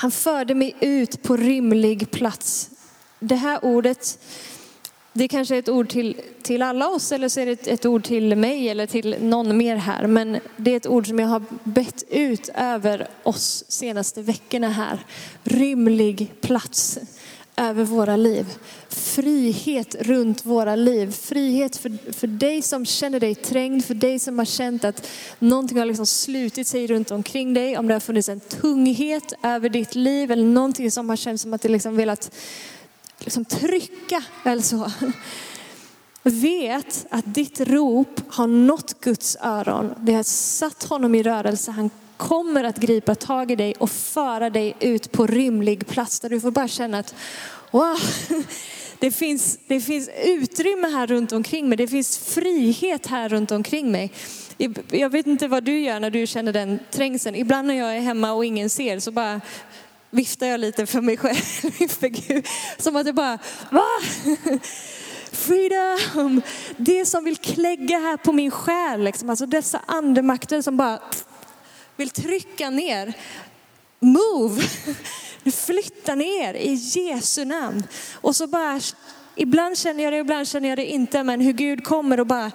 Han 0.03 0.11
förde 0.11 0.55
mig 0.55 0.75
ut 0.81 1.23
på 1.23 1.37
rymlig 1.37 2.11
plats. 2.11 2.71
Det 3.19 3.35
här 3.35 3.65
ordet, 3.65 4.19
det 5.13 5.29
kanske 5.29 5.55
är 5.55 5.59
ett 5.59 5.69
ord 5.69 5.89
till, 5.89 6.21
till 6.43 6.63
alla 6.63 6.89
oss 6.89 7.13
eller 7.13 7.29
så 7.29 7.41
är 7.41 7.47
det 7.47 7.53
ett, 7.53 7.67
ett 7.67 7.87
ord 7.87 8.05
till 8.05 8.37
mig 8.37 8.69
eller 8.69 8.87
till 8.87 9.17
någon 9.21 9.57
mer 9.57 9.77
här. 9.77 10.07
Men 10.07 10.39
det 10.57 10.71
är 10.73 10.77
ett 10.77 10.87
ord 10.87 11.07
som 11.07 11.19
jag 11.19 11.29
har 11.29 11.43
bett 11.65 12.05
ut 12.09 12.49
över 12.55 13.09
oss 13.23 13.65
senaste 13.69 14.23
veckorna 14.23 14.69
här. 14.69 15.07
Rymlig 15.45 16.33
plats 16.41 16.99
över 17.57 17.85
våra 17.85 18.17
liv. 18.17 18.47
Frihet 18.89 19.95
runt 19.95 20.47
våra 20.47 20.77
liv. 20.77 21.13
Frihet 21.13 21.77
för, 21.77 22.13
för 22.13 22.27
dig 22.27 22.63
som 22.63 22.87
känner 22.87 23.21
dig 23.21 23.35
trängd, 23.35 23.85
för 23.85 23.95
dig 23.95 24.19
som 24.19 24.39
har 24.39 24.45
känt 24.45 24.85
att 24.85 25.09
någonting 25.39 25.79
har 25.79 25.87
liksom 25.87 26.07
slutit 26.07 26.69
sig 26.69 26.87
runt 26.87 27.11
omkring 27.11 27.55
dig. 27.55 27.79
Om 27.79 27.87
det 27.87 27.95
har 27.95 28.01
funnits 28.01 28.29
en 28.29 28.41
tunghet 28.41 29.33
över 29.43 29.69
ditt 29.69 29.95
liv 29.95 30.31
eller 30.31 30.45
någonting 30.45 30.91
som 30.91 31.09
har 31.09 31.17
känts 31.17 31.43
som 31.43 31.55
att 31.55 31.63
det 31.63 31.69
liksom 31.69 31.97
velat 31.97 32.31
liksom 33.19 33.45
trycka 33.45 34.25
eller 34.45 34.63
så. 34.63 34.91
Vet 36.23 37.07
att 37.11 37.35
ditt 37.35 37.61
rop 37.61 38.21
har 38.29 38.47
nått 38.47 39.01
Guds 39.01 39.37
öron. 39.43 39.95
Det 39.99 40.13
har 40.13 40.23
satt 40.23 40.85
honom 40.85 41.15
i 41.15 41.23
rörelse. 41.23 41.71
Han 41.71 41.91
kommer 42.29 42.65
att 42.65 42.79
gripa 42.79 43.15
tag 43.15 43.51
i 43.51 43.57
dig 43.57 43.75
och 43.79 43.91
föra 43.91 44.51
dig 44.51 44.75
ut 44.81 45.13
på 45.13 45.27
rymlig 45.27 45.87
plats 45.87 46.21
där 46.21 46.29
du 46.29 46.41
får 46.41 46.51
bara 46.51 46.69
känna 46.69 46.99
att 46.99 47.15
wow, 47.71 47.99
det 48.99 49.11
finns, 49.11 49.59
det 49.67 49.81
finns 49.81 50.11
utrymme 50.25 50.89
här 50.89 51.07
runt 51.07 51.33
omkring 51.33 51.69
mig. 51.69 51.79
Det 51.79 51.89
finns 51.89 52.19
frihet 52.19 53.07
här 53.07 53.29
runt 53.29 53.51
omkring 53.51 53.93
mig. 53.93 54.13
Jag 54.91 55.11
vet 55.11 55.27
inte 55.27 55.49
vad 55.49 55.65
du 55.65 55.79
gör 55.79 56.01
när 56.01 56.11
du 56.11 56.27
känner 56.27 56.53
den 56.53 56.79
trängseln. 56.91 57.37
Ibland 57.37 57.69
när 57.69 57.75
jag 57.75 57.97
är 57.97 58.01
hemma 58.01 58.33
och 58.33 58.45
ingen 58.45 58.71
ser 58.71 58.99
så 58.99 59.11
bara 59.11 59.41
viftar 60.11 60.47
jag 60.47 60.61
lite 60.61 60.87
för 60.87 61.01
mig 61.01 61.17
själv 61.17 61.37
inför 61.81 62.09
Gud. 62.09 62.47
Som 62.79 62.97
att 62.97 63.05
det 63.05 63.13
bara, 63.13 63.39
va? 63.71 63.87
Freedom! 65.33 66.43
Det 66.77 67.07
som 67.07 67.25
vill 67.25 67.37
klägga 67.37 67.99
här 67.99 68.17
på 68.17 68.33
min 68.33 68.51
själ, 68.51 69.03
liksom. 69.05 69.31
alltså 69.31 69.47
dessa 69.47 69.81
andemakter 69.87 70.63
som 70.63 70.77
bara 70.77 70.99
vill 71.97 72.11
trycka 72.11 72.71
ner. 72.71 73.13
Move! 74.01 74.63
Flytta 75.67 76.15
ner 76.15 76.55
i 76.55 76.73
Jesu 76.73 77.45
namn. 77.45 77.83
Och 78.15 78.37
så 78.37 78.47
bara, 78.47 78.81
ibland 79.37 79.79
känner 79.79 80.05
jag 80.05 80.13
det, 80.13 80.19
ibland 80.19 80.49
känner 80.49 80.69
jag 80.69 80.79
det 80.79 80.87
inte, 80.87 81.23
men 81.23 81.41
hur 81.41 81.53
Gud 81.53 81.85
kommer 81.85 82.21
och 82.21 82.27
bara 82.27 82.51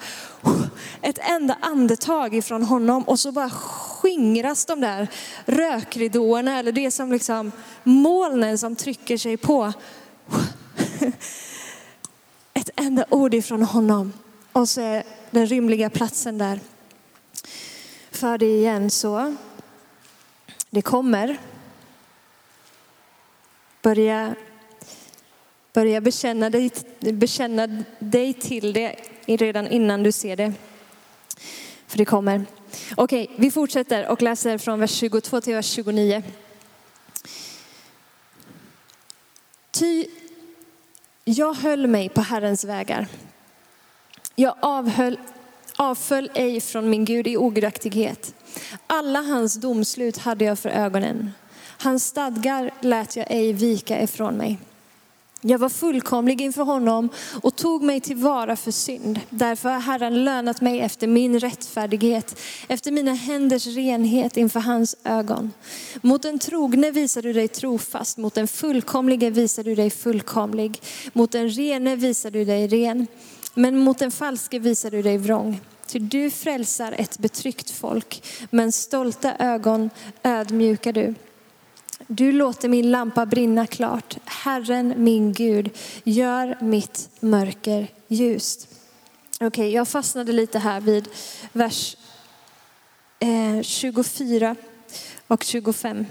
ett 1.01 1.19
enda 1.21 1.57
andetag 1.61 2.35
ifrån 2.35 2.63
honom 2.63 3.03
och 3.03 3.19
så 3.19 3.31
bara 3.31 3.49
skingras 3.49 4.65
de 4.65 4.81
där 4.81 5.07
rökridåerna 5.45 6.59
eller 6.59 6.71
det 6.71 6.91
som 6.91 7.11
liksom 7.11 7.51
molnen 7.83 8.57
som 8.57 8.75
trycker 8.75 9.17
sig 9.17 9.37
på. 9.37 9.73
Ett 12.53 12.69
enda 12.75 13.05
ord 13.09 13.33
ifrån 13.33 13.61
honom 13.61 14.13
och 14.51 14.69
så 14.69 14.81
är 14.81 15.03
den 15.31 15.47
rymliga 15.47 15.89
platsen 15.89 16.37
där 16.37 16.59
för 18.17 18.37
det 18.37 18.45
igen 18.45 18.89
så. 18.89 19.35
Det 20.69 20.81
kommer. 20.81 21.37
Börja, 23.81 24.35
börja 25.73 26.01
bekänna, 26.01 26.49
dig, 26.49 26.71
bekänna 26.99 27.83
dig 27.99 28.33
till 28.33 28.73
det 28.73 28.95
redan 29.25 29.67
innan 29.67 30.03
du 30.03 30.11
ser 30.11 30.35
det. 30.35 30.53
För 31.87 31.97
det 31.97 32.05
kommer. 32.05 32.45
Okej, 32.97 33.31
vi 33.35 33.51
fortsätter 33.51 34.07
och 34.07 34.21
läser 34.21 34.57
från 34.57 34.79
vers 34.79 34.91
22 34.91 35.41
till 35.41 35.53
vers 35.53 35.65
29. 35.65 36.23
Ty 39.71 40.05
jag 41.23 41.53
höll 41.53 41.87
mig 41.87 42.09
på 42.09 42.21
Herrens 42.21 42.63
vägar. 42.63 43.07
Jag 44.35 44.55
avhöll 44.59 45.19
avföll 45.77 46.31
ej 46.33 46.61
från 46.61 46.89
min 46.89 47.05
Gud 47.05 47.27
i 47.27 47.37
ogudaktighet. 47.37 48.33
Alla 48.87 49.21
hans 49.21 49.55
domslut 49.55 50.17
hade 50.17 50.45
jag 50.45 50.59
för 50.59 50.69
ögonen. 50.69 51.31
Hans 51.79 52.05
stadgar 52.05 52.71
lät 52.81 53.15
jag 53.15 53.25
ej 53.29 53.53
vika 53.53 54.01
ifrån 54.01 54.37
mig. 54.37 54.59
Jag 55.41 55.59
var 55.59 55.69
fullkomlig 55.69 56.41
inför 56.41 56.63
honom 56.63 57.09
och 57.41 57.55
tog 57.55 57.83
mig 57.83 57.99
till 58.01 58.15
vara 58.15 58.55
för 58.55 58.71
synd. 58.71 59.19
Därför 59.29 59.69
har 59.69 59.79
Herren 59.79 60.25
lönat 60.25 60.61
mig 60.61 60.79
efter 60.79 61.07
min 61.07 61.39
rättfärdighet, 61.39 62.39
efter 62.67 62.91
mina 62.91 63.13
händers 63.13 63.67
renhet 63.67 64.37
inför 64.37 64.59
hans 64.59 64.95
ögon. 65.03 65.53
Mot 66.01 66.21
den 66.21 66.39
trogne 66.39 66.91
visar 66.91 67.21
du 67.21 67.33
dig 67.33 67.47
trofast, 67.47 68.17
mot 68.17 68.33
den 68.33 68.47
fullkomlige 68.47 69.29
visar 69.29 69.63
du 69.63 69.75
dig 69.75 69.89
fullkomlig, 69.89 70.81
mot 71.13 71.31
den 71.31 71.49
rene 71.49 71.95
visar 71.95 72.31
du 72.31 72.45
dig 72.45 72.67
ren, 72.67 73.07
men 73.57 73.77
mot 73.77 73.99
den 73.99 74.11
falske 74.11 74.59
visar 74.59 74.91
du 74.91 75.01
dig 75.01 75.17
vrång. 75.17 75.61
Ty 75.87 75.99
du 75.99 76.29
frälsar 76.29 76.91
ett 76.97 77.19
betryckt 77.19 77.69
folk, 77.69 78.23
men 78.49 78.71
stolta 78.71 79.35
ögon 79.39 79.89
ödmjukar 80.23 80.93
du. 80.93 81.15
Du 82.07 82.31
låter 82.31 82.69
min 82.69 82.91
lampa 82.91 83.25
brinna 83.25 83.67
klart. 83.67 84.17
Herren 84.25 84.93
min 84.97 85.33
Gud, 85.33 85.69
gör 86.03 86.57
mitt 86.61 87.09
mörker 87.19 87.87
ljust. 88.07 88.67
Okej, 89.35 89.47
okay, 89.47 89.69
jag 89.69 89.87
fastnade 89.87 90.31
lite 90.31 90.59
här 90.59 90.81
vid 90.81 91.09
vers 91.51 91.97
eh, 93.19 93.61
24 93.61 94.55
och 95.27 95.43
25. 95.43 96.05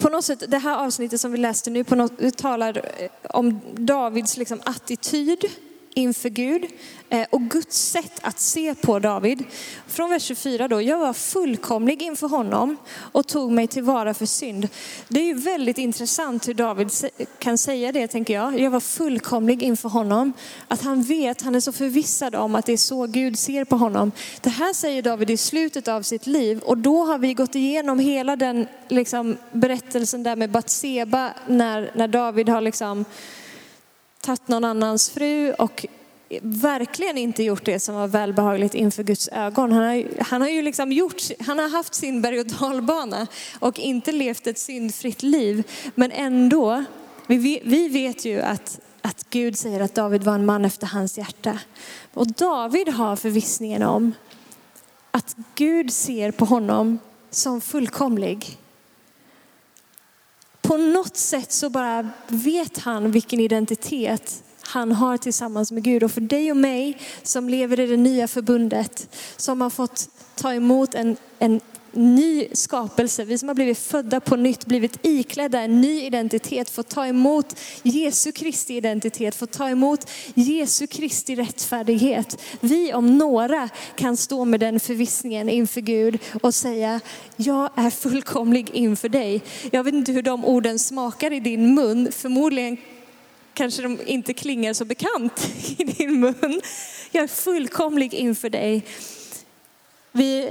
På 0.00 0.08
något 0.08 0.24
sätt, 0.24 0.42
det 0.48 0.58
här 0.58 0.84
avsnittet 0.84 1.20
som 1.20 1.32
vi 1.32 1.38
läste 1.38 1.70
nu 1.70 1.84
på 1.84 1.94
något, 1.94 2.36
talar 2.36 2.82
eh, 2.98 3.08
om 3.30 3.60
Davids 3.74 4.36
liksom 4.36 4.60
attityd 4.64 5.44
inför 5.94 6.28
Gud 6.28 6.66
eh, 7.08 7.26
och 7.30 7.42
Guds 7.42 7.76
sätt 7.90 8.12
att 8.22 8.40
se 8.40 8.74
på 8.74 8.98
David. 8.98 9.44
Från 9.86 10.10
vers 10.10 10.22
24 10.22 10.68
då, 10.68 10.82
jag 10.82 10.98
var 10.98 11.12
fullkomlig 11.12 12.02
inför 12.02 12.28
honom 12.28 12.76
och 12.96 13.26
tog 13.26 13.52
mig 13.52 13.66
till 13.66 13.82
vara 13.82 14.14
för 14.14 14.26
synd. 14.26 14.68
Det 15.08 15.20
är 15.20 15.24
ju 15.24 15.34
väldigt 15.34 15.78
intressant 15.78 16.48
hur 16.48 16.54
David 16.54 16.90
kan 17.38 17.58
säga 17.58 17.92
det 17.92 18.06
tänker 18.06 18.34
jag. 18.34 18.60
Jag 18.60 18.70
var 18.70 18.80
fullkomlig 18.80 19.62
inför 19.62 19.88
honom. 19.88 20.32
Att 20.68 20.82
han 20.82 21.02
vet, 21.02 21.42
han 21.42 21.54
är 21.54 21.60
så 21.60 21.72
förvissad 21.72 22.34
om 22.34 22.54
att 22.54 22.66
det 22.66 22.72
är 22.72 22.76
så 22.76 23.06
Gud 23.06 23.38
ser 23.38 23.64
på 23.64 23.76
honom. 23.76 24.12
Det 24.40 24.50
här 24.50 24.72
säger 24.72 25.02
David 25.02 25.30
i 25.30 25.36
slutet 25.36 25.88
av 25.88 26.02
sitt 26.02 26.26
liv 26.26 26.58
och 26.58 26.78
då 26.78 27.04
har 27.04 27.18
vi 27.18 27.34
gått 27.34 27.54
igenom 27.54 27.98
hela 27.98 28.36
den 28.36 28.66
liksom, 28.88 29.36
berättelsen 29.52 30.22
där 30.22 30.36
med 30.36 30.50
Batseba 30.50 31.30
när, 31.46 31.90
när 31.94 32.08
David 32.08 32.48
har 32.48 32.60
liksom 32.60 33.04
tagit 34.20 34.48
någon 34.48 34.64
annans 34.64 35.10
fru 35.10 35.52
och 35.52 35.86
verkligen 36.42 37.18
inte 37.18 37.42
gjort 37.42 37.64
det 37.64 37.80
som 37.80 37.94
var 37.94 38.06
välbehagligt 38.08 38.74
inför 38.74 39.02
Guds 39.02 39.28
ögon. 39.28 39.72
Han 39.72 39.82
har, 39.82 40.04
han 40.24 40.40
har 40.40 40.48
ju 40.48 40.62
liksom 40.62 40.92
gjort, 40.92 41.22
han 41.40 41.58
har 41.58 41.68
haft 41.68 41.94
sin 41.94 42.22
berg 42.22 42.40
och 42.40 42.46
dalbana 42.46 43.26
och 43.60 43.78
inte 43.78 44.12
levt 44.12 44.46
ett 44.46 44.58
syndfritt 44.58 45.22
liv. 45.22 45.64
Men 45.94 46.12
ändå, 46.12 46.84
vi, 47.26 47.62
vi 47.64 47.88
vet 47.88 48.24
ju 48.24 48.40
att, 48.40 48.80
att 49.02 49.26
Gud 49.30 49.58
säger 49.58 49.80
att 49.80 49.94
David 49.94 50.22
var 50.22 50.34
en 50.34 50.46
man 50.46 50.64
efter 50.64 50.86
hans 50.86 51.18
hjärta. 51.18 51.58
Och 52.14 52.26
David 52.26 52.88
har 52.88 53.16
förvissningen 53.16 53.82
om 53.82 54.12
att 55.10 55.36
Gud 55.54 55.92
ser 55.92 56.30
på 56.30 56.44
honom 56.44 56.98
som 57.30 57.60
fullkomlig 57.60 58.58
på 60.70 60.76
något 60.76 61.16
sätt 61.16 61.52
så 61.52 61.70
bara 61.70 62.10
vet 62.28 62.78
han 62.78 63.10
vilken 63.10 63.40
identitet 63.40 64.42
han 64.62 64.92
har 64.92 65.16
tillsammans 65.16 65.72
med 65.72 65.82
Gud. 65.82 66.02
Och 66.02 66.12
för 66.12 66.20
dig 66.20 66.50
och 66.50 66.56
mig 66.56 66.98
som 67.22 67.48
lever 67.48 67.80
i 67.80 67.86
det 67.86 67.96
nya 67.96 68.28
förbundet, 68.28 69.16
som 69.36 69.60
har 69.60 69.70
fått 69.70 70.08
ta 70.34 70.54
emot 70.54 70.94
en, 70.94 71.16
en 71.38 71.60
ny 71.92 72.48
skapelse, 72.52 73.24
vi 73.24 73.38
som 73.38 73.48
har 73.48 73.54
blivit 73.54 73.78
födda 73.78 74.20
på 74.20 74.36
nytt, 74.36 74.66
blivit 74.66 74.98
iklädda 75.02 75.60
en 75.60 75.80
ny 75.80 76.02
identitet, 76.02 76.70
fått 76.70 76.88
ta 76.88 77.06
emot 77.06 77.56
Jesu 77.82 78.32
Kristi 78.32 78.76
identitet, 78.76 79.34
fått 79.34 79.52
ta 79.52 79.68
emot 79.68 80.10
Jesu 80.34 80.86
Kristi 80.86 81.34
rättfärdighet. 81.34 82.42
Vi 82.60 82.92
om 82.92 83.18
några 83.18 83.68
kan 83.94 84.16
stå 84.16 84.44
med 84.44 84.60
den 84.60 84.80
förvissningen 84.80 85.48
inför 85.48 85.80
Gud 85.80 86.18
och 86.42 86.54
säga, 86.54 87.00
jag 87.36 87.70
är 87.76 87.90
fullkomlig 87.90 88.70
inför 88.70 89.08
dig. 89.08 89.42
Jag 89.70 89.84
vet 89.84 89.94
inte 89.94 90.12
hur 90.12 90.22
de 90.22 90.44
orden 90.44 90.78
smakar 90.78 91.32
i 91.32 91.40
din 91.40 91.74
mun, 91.74 92.12
förmodligen 92.12 92.76
kanske 93.54 93.82
de 93.82 93.98
inte 94.06 94.34
klingar 94.34 94.72
så 94.72 94.84
bekant 94.84 95.50
i 95.78 95.84
din 95.84 96.20
mun. 96.20 96.60
Jag 97.10 97.24
är 97.24 97.28
fullkomlig 97.28 98.14
inför 98.14 98.50
dig. 98.50 98.84
Vi 100.12 100.48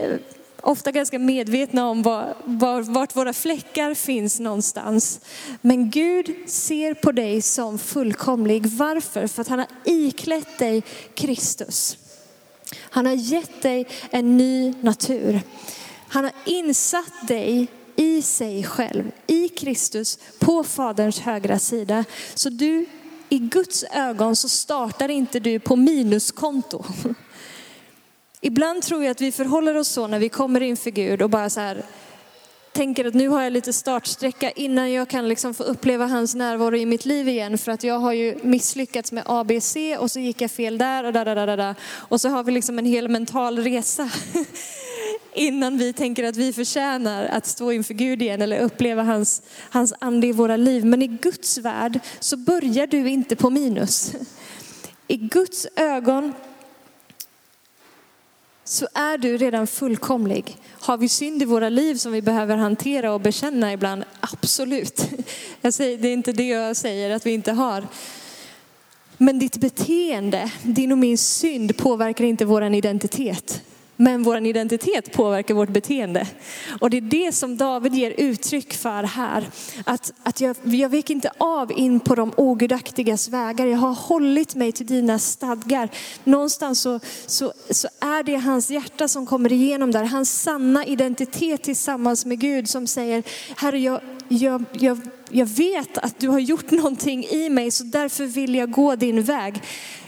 ofta 0.63 0.91
ganska 0.91 1.19
medvetna 1.19 1.89
om 1.89 2.01
var, 2.01 2.35
var, 2.45 2.81
vart 2.81 3.15
våra 3.15 3.33
fläckar 3.33 3.93
finns 3.93 4.39
någonstans. 4.39 5.19
Men 5.61 5.89
Gud 5.89 6.35
ser 6.45 6.93
på 6.93 7.11
dig 7.11 7.41
som 7.41 7.79
fullkomlig. 7.79 8.65
Varför? 8.65 9.27
För 9.27 9.41
att 9.41 9.47
han 9.47 9.59
har 9.59 9.67
iklätt 9.85 10.57
dig 10.59 10.83
Kristus. 11.13 11.97
Han 12.75 13.05
har 13.05 13.13
gett 13.13 13.61
dig 13.61 13.87
en 14.11 14.37
ny 14.37 14.73
natur. 14.81 15.41
Han 16.09 16.23
har 16.23 16.33
insatt 16.45 17.27
dig 17.27 17.67
i 17.95 18.21
sig 18.21 18.63
själv, 18.63 19.11
i 19.27 19.49
Kristus, 19.49 20.19
på 20.39 20.63
Faderns 20.63 21.19
högra 21.19 21.59
sida. 21.59 22.05
Så 22.33 22.49
du, 22.49 22.85
i 23.29 23.39
Guds 23.39 23.83
ögon 23.83 24.35
så 24.35 24.49
startar 24.49 25.09
inte 25.09 25.39
du 25.39 25.59
på 25.59 25.75
minuskonto. 25.75 26.83
Ibland 28.41 28.83
tror 28.83 29.03
jag 29.03 29.11
att 29.11 29.21
vi 29.21 29.31
förhåller 29.31 29.77
oss 29.77 29.87
så 29.87 30.07
när 30.07 30.19
vi 30.19 30.29
kommer 30.29 30.61
inför 30.61 30.91
Gud 30.91 31.21
och 31.21 31.29
bara 31.29 31.49
så 31.49 31.59
här 31.59 31.83
tänker 32.71 33.05
att 33.05 33.13
nu 33.13 33.27
har 33.27 33.41
jag 33.41 33.53
lite 33.53 33.73
startsträcka 33.73 34.51
innan 34.51 34.91
jag 34.91 35.07
kan 35.07 35.27
liksom 35.27 35.53
få 35.53 35.63
uppleva 35.63 36.05
hans 36.05 36.35
närvaro 36.35 36.75
i 36.75 36.85
mitt 36.85 37.05
liv 37.05 37.27
igen. 37.27 37.57
För 37.57 37.71
att 37.71 37.83
jag 37.83 37.99
har 37.99 38.13
ju 38.13 38.37
misslyckats 38.43 39.11
med 39.11 39.23
ABC 39.25 39.75
och 39.99 40.11
så 40.11 40.19
gick 40.19 40.41
jag 40.41 40.51
fel 40.51 40.77
där 40.77 41.03
och 41.03 41.13
där, 41.13 41.25
där, 41.25 41.35
där, 41.35 41.57
där. 41.57 41.75
Och 41.83 42.21
så 42.21 42.29
har 42.29 42.43
vi 42.43 42.51
liksom 42.51 42.79
en 42.79 42.85
hel 42.85 43.09
mental 43.09 43.59
resa 43.59 44.09
innan 45.33 45.77
vi 45.77 45.93
tänker 45.93 46.23
att 46.23 46.35
vi 46.35 46.53
förtjänar 46.53 47.25
att 47.25 47.45
stå 47.45 47.71
inför 47.71 47.93
Gud 47.93 48.21
igen 48.21 48.41
eller 48.41 48.59
uppleva 48.59 49.03
hans, 49.03 49.41
hans 49.69 49.93
ande 49.99 50.27
i 50.27 50.31
våra 50.31 50.57
liv. 50.57 50.85
Men 50.85 51.01
i 51.01 51.07
Guds 51.07 51.57
värld 51.57 51.99
så 52.19 52.37
börjar 52.37 52.87
du 52.87 53.09
inte 53.09 53.35
på 53.35 53.49
minus. 53.49 54.13
I 55.07 55.17
Guds 55.17 55.67
ögon 55.75 56.33
så 58.69 58.87
är 58.93 59.17
du 59.17 59.37
redan 59.37 59.67
fullkomlig. 59.67 60.57
Har 60.71 60.97
vi 60.97 61.09
synd 61.09 61.41
i 61.41 61.45
våra 61.45 61.69
liv 61.69 61.95
som 61.95 62.11
vi 62.11 62.21
behöver 62.21 62.57
hantera 62.57 63.13
och 63.13 63.21
bekänna 63.21 63.73
ibland? 63.73 64.03
Absolut. 64.19 65.01
Jag 65.61 65.73
säger, 65.73 65.97
det 65.97 66.07
är 66.07 66.13
inte 66.13 66.31
det 66.31 66.47
jag 66.47 66.75
säger 66.75 67.15
att 67.15 67.25
vi 67.25 67.31
inte 67.31 67.51
har. 67.51 67.87
Men 69.17 69.39
ditt 69.39 69.57
beteende, 69.57 70.51
din 70.63 70.91
och 70.91 70.97
min 70.97 71.17
synd 71.17 71.77
påverkar 71.77 72.25
inte 72.25 72.45
vår 72.45 72.63
identitet. 72.63 73.61
Men 74.01 74.23
vår 74.23 74.45
identitet 74.45 75.13
påverkar 75.13 75.53
vårt 75.53 75.69
beteende. 75.69 76.27
Och 76.79 76.89
det 76.89 76.97
är 76.97 77.01
det 77.01 77.31
som 77.31 77.57
David 77.57 77.93
ger 77.93 78.13
uttryck 78.17 78.73
för 78.73 79.03
här. 79.03 79.47
Att, 79.83 80.13
att 80.23 80.41
jag, 80.41 80.55
jag 80.63 80.89
vek 80.89 81.09
inte 81.09 81.31
av 81.37 81.71
in 81.71 81.99
på 81.99 82.15
de 82.15 82.33
ogudaktigas 82.37 83.29
vägar. 83.29 83.65
Jag 83.65 83.77
har 83.77 83.93
hållit 83.93 84.55
mig 84.55 84.71
till 84.71 84.85
dina 84.85 85.19
stadgar. 85.19 85.89
Någonstans 86.23 86.81
så, 86.81 86.99
så, 87.25 87.53
så 87.69 87.87
är 87.99 88.23
det 88.23 88.35
hans 88.35 88.69
hjärta 88.69 89.07
som 89.07 89.25
kommer 89.25 89.51
igenom 89.51 89.91
där. 89.91 90.03
Hans 90.03 90.41
sanna 90.41 90.85
identitet 90.85 91.63
tillsammans 91.63 92.25
med 92.25 92.39
Gud 92.39 92.69
som 92.69 92.87
säger, 92.87 93.23
Herre 93.55 93.79
jag, 93.79 94.01
jag, 94.27 94.65
jag, 94.71 94.99
jag 95.29 95.45
vet 95.45 95.97
att 95.97 96.19
du 96.19 96.27
har 96.27 96.39
gjort 96.39 96.71
någonting 96.71 97.23
i 97.23 97.49
mig 97.49 97.71
så 97.71 97.83
därför 97.83 98.25
vill 98.25 98.55
jag 98.55 98.71
gå 98.71 98.95
din 98.95 99.23
väg. 99.23 99.61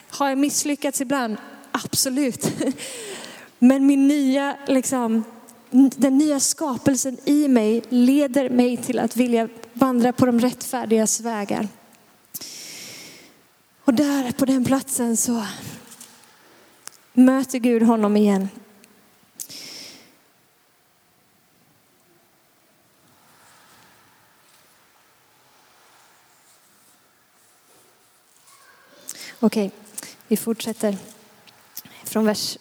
Har 0.09 0.29
jag 0.29 0.37
misslyckats 0.37 1.01
ibland? 1.01 1.37
Absolut. 1.71 2.51
Men 3.63 3.85
min 3.85 4.07
nya, 4.07 4.57
liksom, 4.67 5.23
den 5.71 6.17
nya 6.17 6.39
skapelsen 6.39 7.17
i 7.25 7.47
mig 7.47 7.83
leder 7.89 8.49
mig 8.49 8.77
till 8.77 8.99
att 8.99 9.15
vilja 9.15 9.49
vandra 9.73 10.13
på 10.13 10.25
de 10.25 10.39
rättfärdigas 10.39 11.21
vägar. 11.21 11.67
Och 13.85 13.93
där 13.93 14.31
på 14.31 14.45
den 14.45 14.65
platsen 14.65 15.17
så 15.17 15.45
möter 17.13 17.59
Gud 17.59 17.83
honom 17.83 18.17
igen. 18.17 18.49
Okej, 29.39 29.71
vi 30.27 30.37
fortsätter 30.37 30.97
från 32.03 32.25
vers 32.25 32.57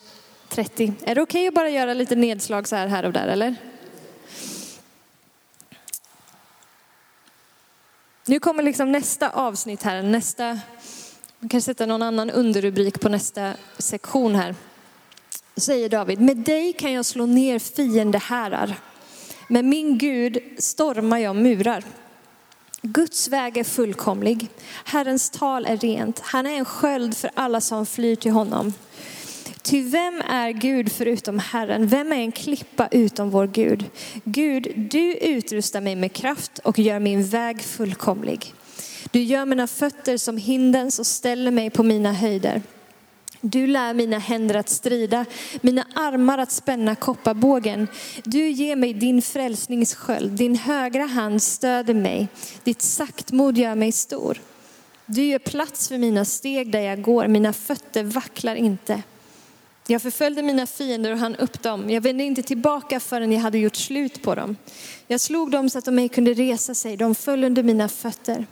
30. 0.51 0.93
Är 1.05 1.15
det 1.15 1.23
okej 1.23 1.41
okay 1.41 1.49
att 1.49 1.55
bara 1.55 1.71
göra 1.71 1.95
lite 1.95 2.17
nedslag 2.17 2.69
så 2.69 2.77
här, 2.77 2.87
här 2.87 3.05
och 3.05 3.13
där 3.13 3.29
eller? 3.29 3.57
Nu 8.27 8.41
kommer 8.41 8.63
liksom 8.63 8.93
nästa 8.93 9.31
avsnitt 9.31 9.83
här, 9.83 10.03
nästa, 10.03 10.59
man 11.39 11.49
kan 11.49 11.63
sätta 11.63 11.87
någon 11.87 12.03
annan 12.03 12.31
underrubrik 12.31 13.01
på 13.01 13.09
nästa 13.09 13.53
sektion 13.79 14.35
här. 14.35 14.55
Säger 15.57 15.89
David, 15.89 16.21
med 16.21 16.37
dig 16.37 16.73
kan 16.73 16.93
jag 16.93 17.05
slå 17.07 17.27
ner 17.27 17.59
fiendehärar. 17.59 18.75
Med 19.49 19.65
min 19.65 19.99
Gud 19.99 20.39
stormar 20.59 21.19
jag 21.19 21.37
murar. 21.37 21.85
Guds 22.83 23.29
väg 23.29 23.57
är 23.57 23.65
fullkomlig. 23.65 24.49
Herrens 24.85 25.31
tal 25.31 25.67
är 25.67 25.77
rent. 25.77 26.21
Han 26.21 26.47
är 26.47 26.59
en 26.59 26.65
sköld 26.65 27.17
för 27.17 27.31
alla 27.35 27.61
som 27.61 27.87
flyr 27.87 28.17
till 28.17 28.33
honom. 28.33 28.73
Ty 29.63 29.83
vem 29.83 30.23
är 30.29 30.51
Gud 30.51 30.93
förutom 30.93 31.39
Herren? 31.39 31.87
Vem 31.87 32.13
är 32.13 32.17
en 32.17 32.33
klippa 32.33 32.89
utom 32.91 33.31
vår 33.31 33.47
Gud? 33.47 33.85
Gud, 34.25 34.73
du 34.77 35.15
utrustar 35.15 35.81
mig 35.81 35.97
med 35.97 36.13
kraft 36.13 36.59
och 36.59 36.79
gör 36.79 36.99
min 36.99 37.25
väg 37.25 37.63
fullkomlig. 37.63 38.55
Du 39.11 39.23
gör 39.23 39.45
mina 39.45 39.67
fötter 39.67 40.17
som 40.17 40.37
hindens 40.37 40.99
och 40.99 41.07
ställer 41.07 41.51
mig 41.51 41.71
på 41.71 41.83
mina 41.83 42.13
höjder. 42.13 42.63
Du 43.41 43.67
lär 43.67 43.95
mina 43.95 44.19
händer 44.19 44.55
att 44.55 44.69
strida, 44.69 45.25
mina 45.61 45.87
armar 45.95 46.39
att 46.39 46.53
spänna 46.53 46.95
kopparbågen. 46.95 47.89
Du 48.25 48.49
ger 48.49 48.77
mig 48.77 48.95
din 48.95 49.23
frälsningssköld, 49.23 50.33
din 50.33 50.57
högra 50.57 51.05
hand 51.05 51.43
stöder 51.43 51.95
mig, 51.95 52.29
ditt 52.65 52.83
saktmod 52.83 53.59
gör 53.59 53.75
mig 53.75 53.93
stor. 53.93 54.39
Du 55.07 55.25
gör 55.25 55.39
plats 55.39 55.89
för 55.89 55.99
mina 55.99 56.25
steg 56.25 56.73
där 56.73 56.81
jag 56.81 57.03
går, 57.03 57.29
mina 57.29 57.53
fötter 57.53 58.03
vacklar 58.05 58.55
inte. 58.55 59.03
Jag 59.91 60.03
förföljde 60.03 60.43
mina 60.43 60.67
fiender 60.67 61.13
och 61.13 61.19
han 61.19 61.37
upp 61.37 61.63
dem. 61.63 61.91
Jag 61.91 62.01
vände 62.01 62.25
inte 62.25 62.43
tillbaka 62.43 63.01
förrän 63.01 63.33
jag 63.33 63.41
hade 63.41 63.59
gjort 63.59 63.77
slut 63.77 64.23
på 64.23 64.35
dem. 64.35 64.57
Jag 65.07 65.21
slog 65.21 65.51
dem 65.51 65.71
så 65.71 65.79
att 65.79 65.85
de 65.85 65.99
ej 65.99 66.09
kunde 66.09 66.35
resa 66.35 66.75
sig. 66.75 66.97
De 66.97 67.15
föll 67.15 67.45
under 67.45 67.63
mina 67.63 67.89
fötter. 67.89 68.47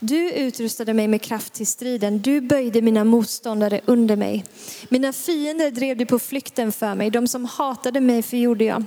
Du 0.00 0.30
utrustade 0.32 0.94
mig 0.94 1.08
med 1.08 1.22
kraft 1.22 1.52
till 1.52 1.66
striden. 1.66 2.18
Du 2.18 2.40
böjde 2.40 2.82
mina 2.82 3.04
motståndare 3.04 3.80
under 3.84 4.16
mig. 4.16 4.44
Mina 4.88 5.12
fiender 5.12 5.70
drev 5.70 5.96
du 5.96 6.06
på 6.06 6.18
flykten 6.18 6.72
för 6.72 6.94
mig. 6.94 7.10
De 7.10 7.28
som 7.28 7.44
hatade 7.44 8.00
mig 8.00 8.22
förgjorde 8.22 8.64
jag. 8.64 8.84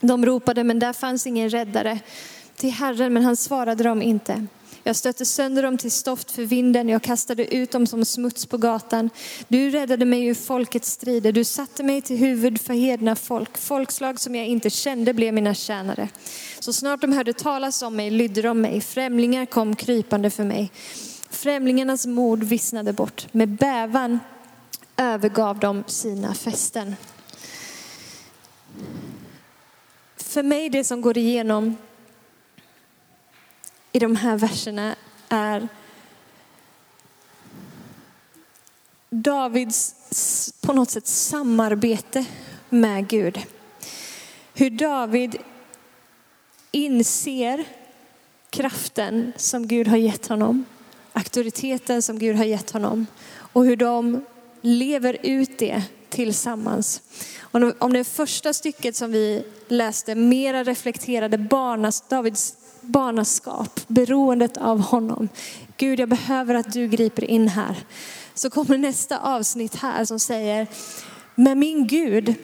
De 0.00 0.26
ropade, 0.26 0.64
men 0.64 0.78
där 0.78 0.92
fanns 0.92 1.26
ingen 1.26 1.50
räddare. 1.50 1.98
Till 2.56 2.70
Herren, 2.70 3.12
men 3.12 3.24
han 3.24 3.36
svarade 3.36 3.84
dem 3.84 4.02
inte. 4.02 4.46
Jag 4.88 4.96
stötte 4.96 5.24
sönder 5.24 5.62
dem 5.62 5.78
till 5.78 5.90
stoft 5.90 6.30
för 6.30 6.42
vinden, 6.42 6.88
jag 6.88 7.02
kastade 7.02 7.54
ut 7.54 7.70
dem 7.70 7.86
som 7.86 8.04
smuts 8.04 8.46
på 8.46 8.58
gatan. 8.58 9.10
Du 9.48 9.70
räddade 9.70 10.04
mig 10.04 10.26
ur 10.26 10.34
folkets 10.34 10.90
strider, 10.90 11.32
du 11.32 11.44
satte 11.44 11.82
mig 11.82 12.02
till 12.02 12.16
huvud 12.16 12.60
för 12.60 12.74
hedna 12.74 13.16
folk. 13.16 13.58
Folkslag 13.58 14.20
som 14.20 14.34
jag 14.34 14.46
inte 14.46 14.70
kände 14.70 15.14
blev 15.14 15.34
mina 15.34 15.54
tjänare. 15.54 16.08
Så 16.60 16.72
snart 16.72 17.00
de 17.00 17.12
hörde 17.12 17.32
talas 17.32 17.82
om 17.82 17.96
mig 17.96 18.10
lydde 18.10 18.42
de 18.42 18.60
mig, 18.60 18.80
främlingar 18.80 19.46
kom 19.46 19.76
krypande 19.76 20.30
för 20.30 20.44
mig. 20.44 20.72
Främlingarnas 21.30 22.06
mod 22.06 22.44
vissnade 22.44 22.92
bort, 22.92 23.26
med 23.32 23.48
bävan 23.48 24.20
övergav 24.96 25.58
de 25.58 25.84
sina 25.86 26.34
fästen. 26.34 26.96
För 30.16 30.42
mig 30.42 30.70
det 30.70 30.84
som 30.84 31.00
går 31.00 31.18
igenom 31.18 31.76
i 33.92 33.98
de 33.98 34.16
här 34.16 34.36
verserna 34.36 34.96
är 35.28 35.68
Davids 39.10 39.94
på 40.60 40.72
något 40.72 40.90
sätt 40.90 41.06
samarbete 41.06 42.24
med 42.68 43.08
Gud. 43.08 43.40
Hur 44.54 44.70
David 44.70 45.36
inser 46.70 47.64
kraften 48.50 49.32
som 49.36 49.66
Gud 49.66 49.88
har 49.88 49.96
gett 49.96 50.26
honom, 50.26 50.64
auktoriteten 51.12 52.02
som 52.02 52.18
Gud 52.18 52.36
har 52.36 52.44
gett 52.44 52.70
honom 52.70 53.06
och 53.52 53.64
hur 53.64 53.76
de 53.76 54.24
lever 54.60 55.18
ut 55.22 55.58
det 55.58 55.82
tillsammans. 56.08 57.02
Om 57.78 57.92
det 57.92 58.04
första 58.04 58.52
stycket 58.52 58.96
som 58.96 59.12
vi 59.12 59.44
läste 59.68 60.14
mera 60.14 60.64
reflekterade 60.64 61.38
barnas, 61.38 62.04
Davids 62.08 62.56
barnaskap, 62.88 63.80
beroendet 63.86 64.56
av 64.56 64.80
honom. 64.80 65.28
Gud, 65.76 66.00
jag 66.00 66.08
behöver 66.08 66.54
att 66.54 66.72
du 66.72 66.88
griper 66.88 67.24
in 67.24 67.48
här. 67.48 67.76
Så 68.34 68.50
kommer 68.50 68.78
nästa 68.78 69.18
avsnitt 69.18 69.74
här 69.74 70.04
som 70.04 70.18
säger, 70.18 70.66
med 71.34 71.56
min 71.56 71.86
Gud, 71.86 72.34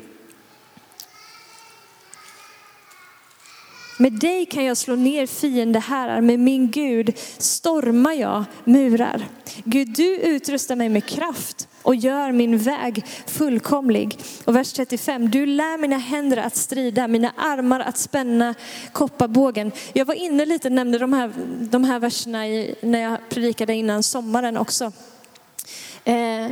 med 3.98 4.12
dig 4.12 4.46
kan 4.46 4.64
jag 4.64 4.76
slå 4.76 4.96
ner 4.96 5.26
fiendehärar, 5.26 6.20
med 6.20 6.40
min 6.40 6.70
Gud 6.70 7.18
stormar 7.38 8.12
jag 8.12 8.44
murar. 8.64 9.28
Gud, 9.64 9.88
du 9.88 10.16
utrustar 10.16 10.76
mig 10.76 10.88
med 10.88 11.06
kraft 11.06 11.68
och 11.84 11.94
gör 11.94 12.32
min 12.32 12.58
väg 12.58 13.04
fullkomlig. 13.26 14.18
Och 14.44 14.56
vers 14.56 14.72
35, 14.72 15.30
du 15.30 15.46
lär 15.46 15.78
mina 15.78 15.98
händer 15.98 16.36
att 16.36 16.56
strida, 16.56 17.08
mina 17.08 17.32
armar 17.36 17.80
att 17.80 17.98
spänna 17.98 18.54
kopparbågen. 18.92 19.72
Jag 19.92 20.04
var 20.04 20.14
inne 20.14 20.46
lite, 20.46 20.70
nämnde 20.70 20.98
de 20.98 21.12
här, 21.12 21.32
de 21.60 21.84
här 21.84 21.98
verserna 21.98 22.48
i, 22.48 22.74
när 22.80 22.98
jag 22.98 23.18
predikade 23.28 23.74
innan 23.74 24.02
sommaren 24.02 24.56
också. 24.56 24.92
Eh, 26.04 26.50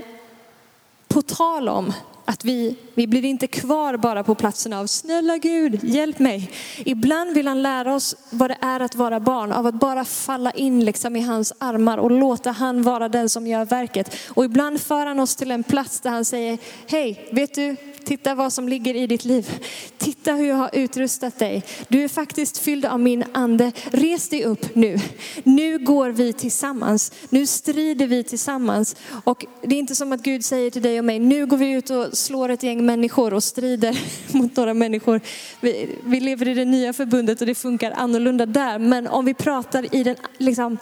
på 1.09 1.23
tal 1.23 1.69
om 1.69 1.93
att 2.25 2.45
vi, 2.45 2.77
vi 2.95 3.07
blir 3.07 3.25
inte 3.25 3.47
kvar 3.47 3.97
bara 3.97 4.25
på 4.25 4.35
platsen 4.35 4.73
av 4.73 4.87
snälla 4.87 5.39
Gud, 5.39 5.85
hjälp 5.85 6.19
mig. 6.19 6.51
Ibland 6.79 7.35
vill 7.35 7.49
han 7.49 7.63
lära 7.63 7.95
oss 7.95 8.17
vad 8.31 8.51
det 8.51 8.57
är 8.61 8.81
att 8.81 8.95
vara 8.95 9.21
barn, 9.21 9.53
av 9.53 9.67
att 9.67 9.75
bara 9.75 10.05
falla 10.05 10.51
in 10.51 10.85
liksom 10.85 11.17
i 11.17 11.21
hans 11.21 11.53
armar 11.59 11.99
och 11.99 12.11
låta 12.11 12.51
han 12.51 12.83
vara 12.83 13.09
den 13.09 13.29
som 13.29 13.47
gör 13.47 13.65
verket. 13.65 14.17
Och 14.29 14.45
ibland 14.45 14.81
för 14.81 15.07
han 15.07 15.21
oss 15.21 15.37
till 15.37 15.51
en 15.51 15.63
plats 15.63 16.01
där 16.01 16.11
han 16.11 16.25
säger, 16.25 16.59
hej, 16.87 17.29
vet 17.33 17.55
du, 17.55 17.77
Titta 18.05 18.35
vad 18.35 18.53
som 18.53 18.69
ligger 18.69 18.95
i 18.95 19.07
ditt 19.07 19.25
liv. 19.25 19.65
Titta 19.99 20.33
hur 20.33 20.47
jag 20.47 20.57
har 20.57 20.71
utrustat 20.73 21.39
dig. 21.39 21.65
Du 21.89 22.05
är 22.05 22.09
faktiskt 22.09 22.59
fylld 22.59 22.85
av 22.85 23.01
min 23.01 23.25
ande. 23.33 23.73
Res 23.91 24.29
dig 24.29 24.45
upp 24.45 24.75
nu. 24.75 24.99
Nu 25.43 25.79
går 25.79 26.11
vi 26.11 26.33
tillsammans. 26.33 27.13
Nu 27.29 27.47
strider 27.47 28.07
vi 28.07 28.25
tillsammans. 28.25 28.97
Och 29.25 29.47
det 29.63 29.75
är 29.75 29.79
inte 29.79 29.95
som 29.95 30.13
att 30.13 30.23
Gud 30.23 30.45
säger 30.45 30.71
till 30.71 30.83
dig 30.83 30.99
och 30.99 31.05
mig, 31.05 31.19
nu 31.19 31.47
går 31.47 31.57
vi 31.57 31.71
ut 31.71 31.91
och 31.91 32.12
slår 32.13 32.49
ett 32.49 32.63
gäng 32.63 32.87
människor 32.87 33.35
och 33.35 33.45
strider 33.45 33.99
mot 34.37 34.57
några 34.57 34.75
människor. 34.75 35.21
Vi, 35.61 35.97
vi 36.05 36.21
lever 36.21 36.49
i 36.49 36.55
det 36.55 36.65
nya 36.65 36.93
förbundet 36.93 37.41
och 37.41 37.47
det 37.47 37.55
funkar 37.55 37.91
annorlunda 37.91 38.47
där. 38.47 38.79
Men 38.79 39.07
om 39.07 39.25
vi 39.25 39.35
pratar 39.35 39.95
i 39.95 40.03
den 40.03 40.17
liksom, 40.39 40.79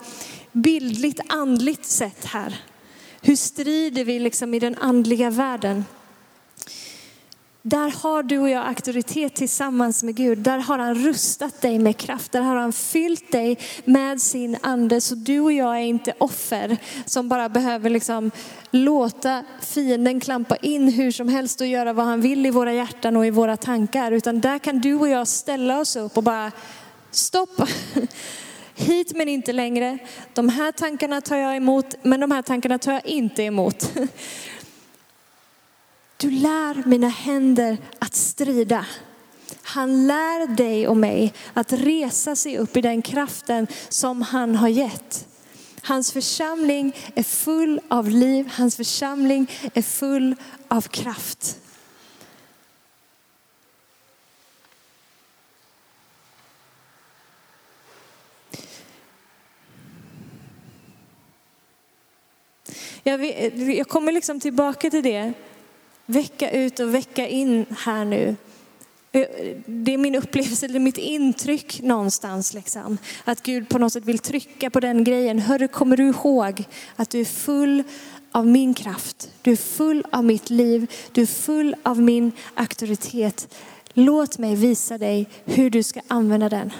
bildligt 0.51 1.19
andligt 1.27 1.85
sätt 1.85 2.25
här. 2.25 2.61
Hur 3.21 3.35
strider 3.35 4.05
vi 4.05 4.19
liksom 4.19 4.53
i 4.53 4.59
den 4.59 4.75
andliga 4.75 5.29
världen? 5.29 5.85
Där 7.63 7.93
har 8.03 8.23
du 8.23 8.39
och 8.39 8.49
jag 8.49 8.67
auktoritet 8.67 9.35
tillsammans 9.35 10.03
med 10.03 10.15
Gud. 10.15 10.37
Där 10.37 10.59
har 10.59 10.79
han 10.79 10.95
rustat 10.95 11.61
dig 11.61 11.79
med 11.79 11.97
kraft. 11.97 12.31
Där 12.31 12.41
har 12.41 12.55
han 12.55 12.73
fyllt 12.73 13.31
dig 13.31 13.57
med 13.85 14.21
sin 14.21 14.57
ande. 14.61 15.01
Så 15.01 15.15
du 15.15 15.39
och 15.39 15.51
jag 15.51 15.77
är 15.77 15.81
inte 15.81 16.13
offer 16.17 16.77
som 17.05 17.29
bara 17.29 17.49
behöver 17.49 17.89
liksom 17.89 18.31
låta 18.71 19.43
fienden 19.61 20.19
klampa 20.19 20.55
in 20.55 20.87
hur 20.87 21.11
som 21.11 21.29
helst 21.29 21.61
och 21.61 21.67
göra 21.67 21.93
vad 21.93 22.05
han 22.05 22.21
vill 22.21 22.45
i 22.45 22.49
våra 22.51 22.73
hjärtan 22.73 23.17
och 23.17 23.25
i 23.25 23.29
våra 23.29 23.57
tankar. 23.57 24.11
Utan 24.11 24.41
där 24.41 24.59
kan 24.59 24.79
du 24.79 24.93
och 24.93 25.09
jag 25.09 25.27
ställa 25.27 25.79
oss 25.79 25.95
upp 25.95 26.17
och 26.17 26.23
bara 26.23 26.51
stopp. 27.11 27.61
Hit 28.75 29.15
men 29.15 29.29
inte 29.29 29.53
längre. 29.53 29.97
De 30.33 30.49
här 30.49 30.71
tankarna 30.71 31.21
tar 31.21 31.37
jag 31.37 31.55
emot, 31.55 31.95
men 32.01 32.19
de 32.19 32.31
här 32.31 32.41
tankarna 32.41 32.79
tar 32.79 32.93
jag 32.93 33.05
inte 33.05 33.43
emot. 33.43 33.91
Du 36.21 36.31
lär 36.31 36.87
mina 36.87 37.07
händer 37.07 37.77
att 37.99 38.15
strida. 38.15 38.85
Han 39.61 40.07
lär 40.07 40.55
dig 40.55 40.87
och 40.87 40.97
mig 40.97 41.33
att 41.53 41.73
resa 41.73 42.35
sig 42.35 42.57
upp 42.57 42.77
i 42.77 42.81
den 42.81 43.01
kraften 43.01 43.67
som 43.89 44.21
han 44.21 44.55
har 44.55 44.67
gett. 44.67 45.27
Hans 45.81 46.11
församling 46.11 46.95
är 47.15 47.23
full 47.23 47.81
av 47.87 48.09
liv, 48.09 48.51
hans 48.53 48.75
församling 48.75 49.51
är 49.73 49.81
full 49.81 50.35
av 50.67 50.81
kraft. 50.81 51.57
Jag, 63.03 63.87
kommer 63.87 64.11
liksom 64.11 64.39
tillbaka 64.39 64.89
till 64.89 65.03
det 65.03 65.33
vecka 66.05 66.51
ut 66.51 66.79
och 66.79 66.93
vecka 66.93 67.27
in 67.27 67.65
här 67.77 68.05
nu. 68.05 68.35
Eh, 69.11 69.27
det 69.65 69.93
är 69.93 69.97
min 69.97 70.15
upplevelse, 70.15 70.67
det 70.67 70.77
är 70.77 70.79
mitt 70.79 70.97
intryck 70.97 71.81
någonstans. 71.81 72.53
Liksom. 72.53 72.97
Att 73.23 73.43
Gud 73.43 73.69
på 73.69 73.77
något 73.77 73.93
sätt 73.93 74.05
vill 74.05 74.19
trycka 74.19 74.69
på 74.69 74.79
den 74.79 75.03
grejen. 75.03 75.39
Hörru, 75.39 75.67
kommer 75.67 75.97
du 75.97 76.07
ihåg 76.07 76.63
att 76.95 77.09
du 77.09 77.19
är 77.19 77.25
full 77.25 77.83
av 78.31 78.47
min 78.47 78.73
kraft? 78.73 79.31
Du 79.41 79.51
är 79.51 79.55
full 79.55 80.05
av 80.11 80.25
mitt 80.25 80.49
liv. 80.49 80.91
Du 81.11 81.21
är 81.21 81.25
full 81.25 81.75
av 81.83 82.01
min 82.01 82.31
auktoritet. 82.53 83.55
Låt 83.93 84.37
mig 84.37 84.55
visa 84.55 84.97
dig 84.97 85.29
hur 85.45 85.69
du 85.69 85.83
ska 85.83 86.01
använda 86.07 86.49
den. 86.49 86.71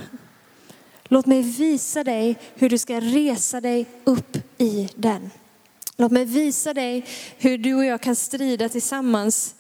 Låt 1.03 1.25
mig 1.25 1.41
visa 1.41 2.03
dig 2.03 2.38
hur 2.55 2.69
du 2.69 2.77
ska 2.77 2.99
resa 2.99 3.62
dig 3.62 3.86
upp 4.03 4.38
i 4.57 4.89
den. 4.95 5.29
Låt 6.01 6.11
mig 6.11 6.25
visa 6.25 6.73
dig 6.73 7.05
hur 7.37 7.57
du 7.57 7.73
och 7.73 7.85
jag 7.85 8.01
kan 8.01 8.15
strida 8.15 8.69
tillsammans 8.69 9.55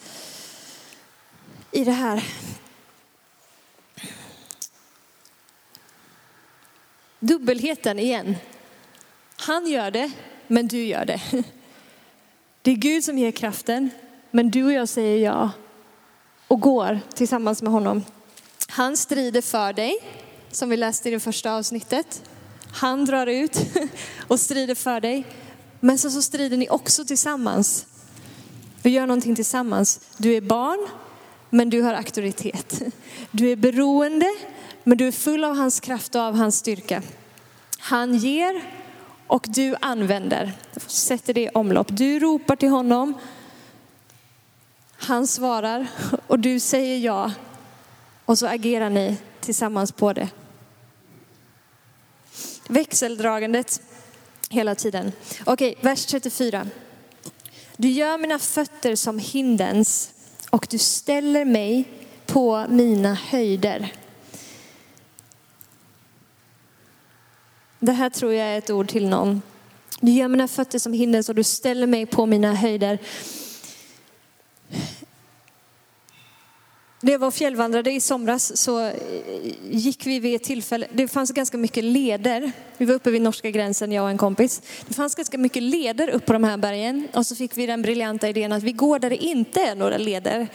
i 1.71 1.83
det 1.83 1.91
här. 1.91 2.23
Dubbelheten 7.19 7.99
igen. 7.99 8.35
Han 9.35 9.67
gör 9.67 9.91
det, 9.91 10.11
men 10.47 10.67
du 10.67 10.83
gör 10.83 11.05
det. 11.05 11.21
Det 12.61 12.71
är 12.71 12.75
Gud 12.75 13.03
som 13.03 13.17
ger 13.17 13.31
kraften, 13.31 13.89
men 14.31 14.51
du 14.51 14.63
och 14.63 14.73
jag 14.73 14.89
säger 14.89 15.25
ja 15.25 15.51
och 16.47 16.59
går 16.59 16.99
tillsammans 17.13 17.61
med 17.61 17.71
honom. 17.71 18.03
Han 18.67 18.97
strider 18.97 19.41
för 19.41 19.73
dig, 19.73 19.97
som 20.51 20.69
vi 20.69 20.77
läste 20.77 21.09
i 21.09 21.11
det 21.11 21.19
första 21.19 21.53
avsnittet. 21.53 22.23
Han 22.73 23.05
drar 23.05 23.27
ut 23.27 23.57
och 24.27 24.39
strider 24.39 24.75
för 24.75 24.99
dig. 24.99 25.25
Men 25.83 25.97
så, 25.97 26.11
så 26.11 26.21
strider 26.21 26.57
ni 26.57 26.69
också 26.69 27.05
tillsammans. 27.05 27.85
Vi 28.81 28.89
gör 28.89 29.07
någonting 29.07 29.35
tillsammans. 29.35 29.99
Du 30.17 30.33
är 30.33 30.41
barn, 30.41 30.87
men 31.49 31.69
du 31.69 31.81
har 31.81 31.93
auktoritet. 31.93 32.81
Du 33.31 33.51
är 33.51 33.55
beroende, 33.55 34.27
men 34.83 34.97
du 34.97 35.07
är 35.07 35.11
full 35.11 35.43
av 35.43 35.55
hans 35.55 35.79
kraft 35.79 36.15
och 36.15 36.21
av 36.21 36.35
hans 36.35 36.57
styrka. 36.57 37.01
Han 37.79 38.15
ger 38.15 38.61
och 39.27 39.45
du 39.49 39.75
använder. 39.81 40.53
Sätter 40.87 41.33
det 41.33 41.41
i 41.41 41.49
omlopp. 41.49 41.87
Du 41.89 42.19
ropar 42.19 42.55
till 42.55 42.69
honom. 42.69 43.13
Han 44.97 45.27
svarar 45.27 45.87
och 46.27 46.39
du 46.39 46.59
säger 46.59 46.97
ja. 46.97 47.31
Och 48.25 48.37
så 48.37 48.47
agerar 48.47 48.89
ni 48.89 49.17
tillsammans 49.41 49.91
på 49.91 50.13
det. 50.13 50.29
Växeldragandet 52.67 53.81
hela 54.51 54.75
tiden. 54.75 55.11
Okej, 55.45 55.75
vers 55.81 56.05
34. 56.05 56.67
Du 57.77 57.89
gör 57.89 58.17
mina 58.17 58.39
fötter 58.39 58.95
som 58.95 59.19
hindens 59.19 60.11
och 60.49 60.67
du 60.69 60.77
ställer 60.77 61.45
mig 61.45 61.85
på 62.25 62.65
mina 62.69 63.13
höjder. 63.13 63.93
Det 67.79 67.91
här 67.91 68.09
tror 68.09 68.33
jag 68.33 68.47
är 68.47 68.57
ett 68.57 68.69
ord 68.69 68.89
till 68.89 69.07
någon. 69.07 69.41
Du 70.01 70.11
gör 70.11 70.27
mina 70.27 70.47
fötter 70.47 70.79
som 70.79 70.93
hindens 70.93 71.29
och 71.29 71.35
du 71.35 71.43
ställer 71.43 71.87
mig 71.87 72.05
på 72.05 72.25
mina 72.25 72.53
höjder. 72.53 72.99
När 77.03 77.11
jag 77.11 77.19
var 77.19 77.31
fjällvandrade 77.31 77.91
i 77.91 77.99
somras 77.99 78.57
så 78.57 78.85
eh, 78.85 78.93
gick 79.69 80.05
vi 80.05 80.19
vid 80.19 80.35
ett 80.35 80.43
tillfälle, 80.43 80.87
det 80.93 81.07
fanns 81.07 81.31
ganska 81.31 81.57
mycket 81.57 81.83
leder. 81.83 82.51
Vi 82.77 82.85
var 82.85 82.93
uppe 82.93 83.11
vid 83.11 83.21
norska 83.21 83.51
gränsen, 83.51 83.91
jag 83.91 84.03
och 84.03 84.09
en 84.09 84.17
kompis. 84.17 84.61
Det 84.87 84.93
fanns 84.93 85.15
ganska 85.15 85.37
mycket 85.37 85.63
leder 85.63 86.09
upp 86.09 86.25
på 86.25 86.33
de 86.33 86.43
här 86.43 86.57
bergen 86.57 87.07
och 87.13 87.25
så 87.25 87.35
fick 87.35 87.57
vi 87.57 87.65
den 87.65 87.81
briljanta 87.81 88.29
idén 88.29 88.51
att 88.51 88.63
vi 88.63 88.71
går 88.71 88.99
där 88.99 89.09
det 89.09 89.23
inte 89.23 89.61
är 89.61 89.75
några 89.75 89.97
leder. 89.97 90.47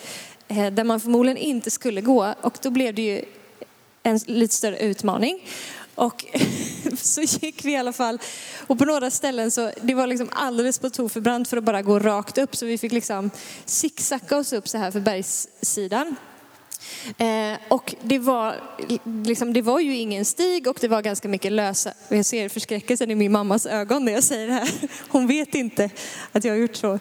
Eh, 0.48 0.66
där 0.66 0.84
man 0.84 1.00
förmodligen 1.00 1.38
inte 1.38 1.70
skulle 1.70 2.00
gå 2.00 2.34
och 2.40 2.58
då 2.62 2.70
blev 2.70 2.94
det 2.94 3.02
ju 3.02 3.24
en 4.02 4.20
lite 4.26 4.54
större 4.54 4.78
utmaning. 4.78 5.48
Och 5.94 6.24
så 6.98 7.22
gick 7.22 7.64
vi 7.64 7.72
i 7.72 7.76
alla 7.76 7.92
fall. 7.92 8.18
Och 8.66 8.78
på 8.78 8.84
några 8.84 9.10
ställen 9.10 9.50
så 9.50 9.72
det 9.82 9.94
var 9.94 10.06
liksom 10.06 10.28
alldeles 10.32 10.78
på 10.78 10.90
tok 10.90 11.12
för 11.12 11.20
brant 11.20 11.48
för 11.48 11.56
att 11.56 11.64
bara 11.64 11.82
gå 11.82 11.98
rakt 11.98 12.38
upp. 12.38 12.56
Så 12.56 12.66
vi 12.66 12.78
fick 12.78 12.92
liksom 12.92 13.30
zigzacka 13.64 14.36
oss 14.36 14.52
upp 14.52 14.68
så 14.68 14.78
här 14.78 14.90
för 14.90 15.00
bergssidan. 15.00 16.16
Eh, 17.18 17.58
och 17.68 17.94
det 18.02 18.18
var, 18.18 18.54
liksom, 19.24 19.52
det 19.52 19.62
var 19.62 19.80
ju 19.80 19.96
ingen 19.96 20.24
stig 20.24 20.66
och 20.66 20.78
det 20.80 20.88
var 20.88 21.02
ganska 21.02 21.28
mycket 21.28 21.52
lösa. 21.52 21.92
Jag 22.08 22.24
ser 22.24 22.48
förskräckelsen 22.48 23.10
i 23.10 23.14
min 23.14 23.32
mammas 23.32 23.66
ögon 23.66 24.04
när 24.04 24.12
jag 24.12 24.24
säger 24.24 24.46
det 24.46 24.52
här. 24.52 24.68
Hon 25.08 25.26
vet 25.26 25.54
inte 25.54 25.90
att 26.32 26.44
jag 26.44 26.52
har 26.52 26.58
gjort 26.58 26.76
så. 26.76 26.92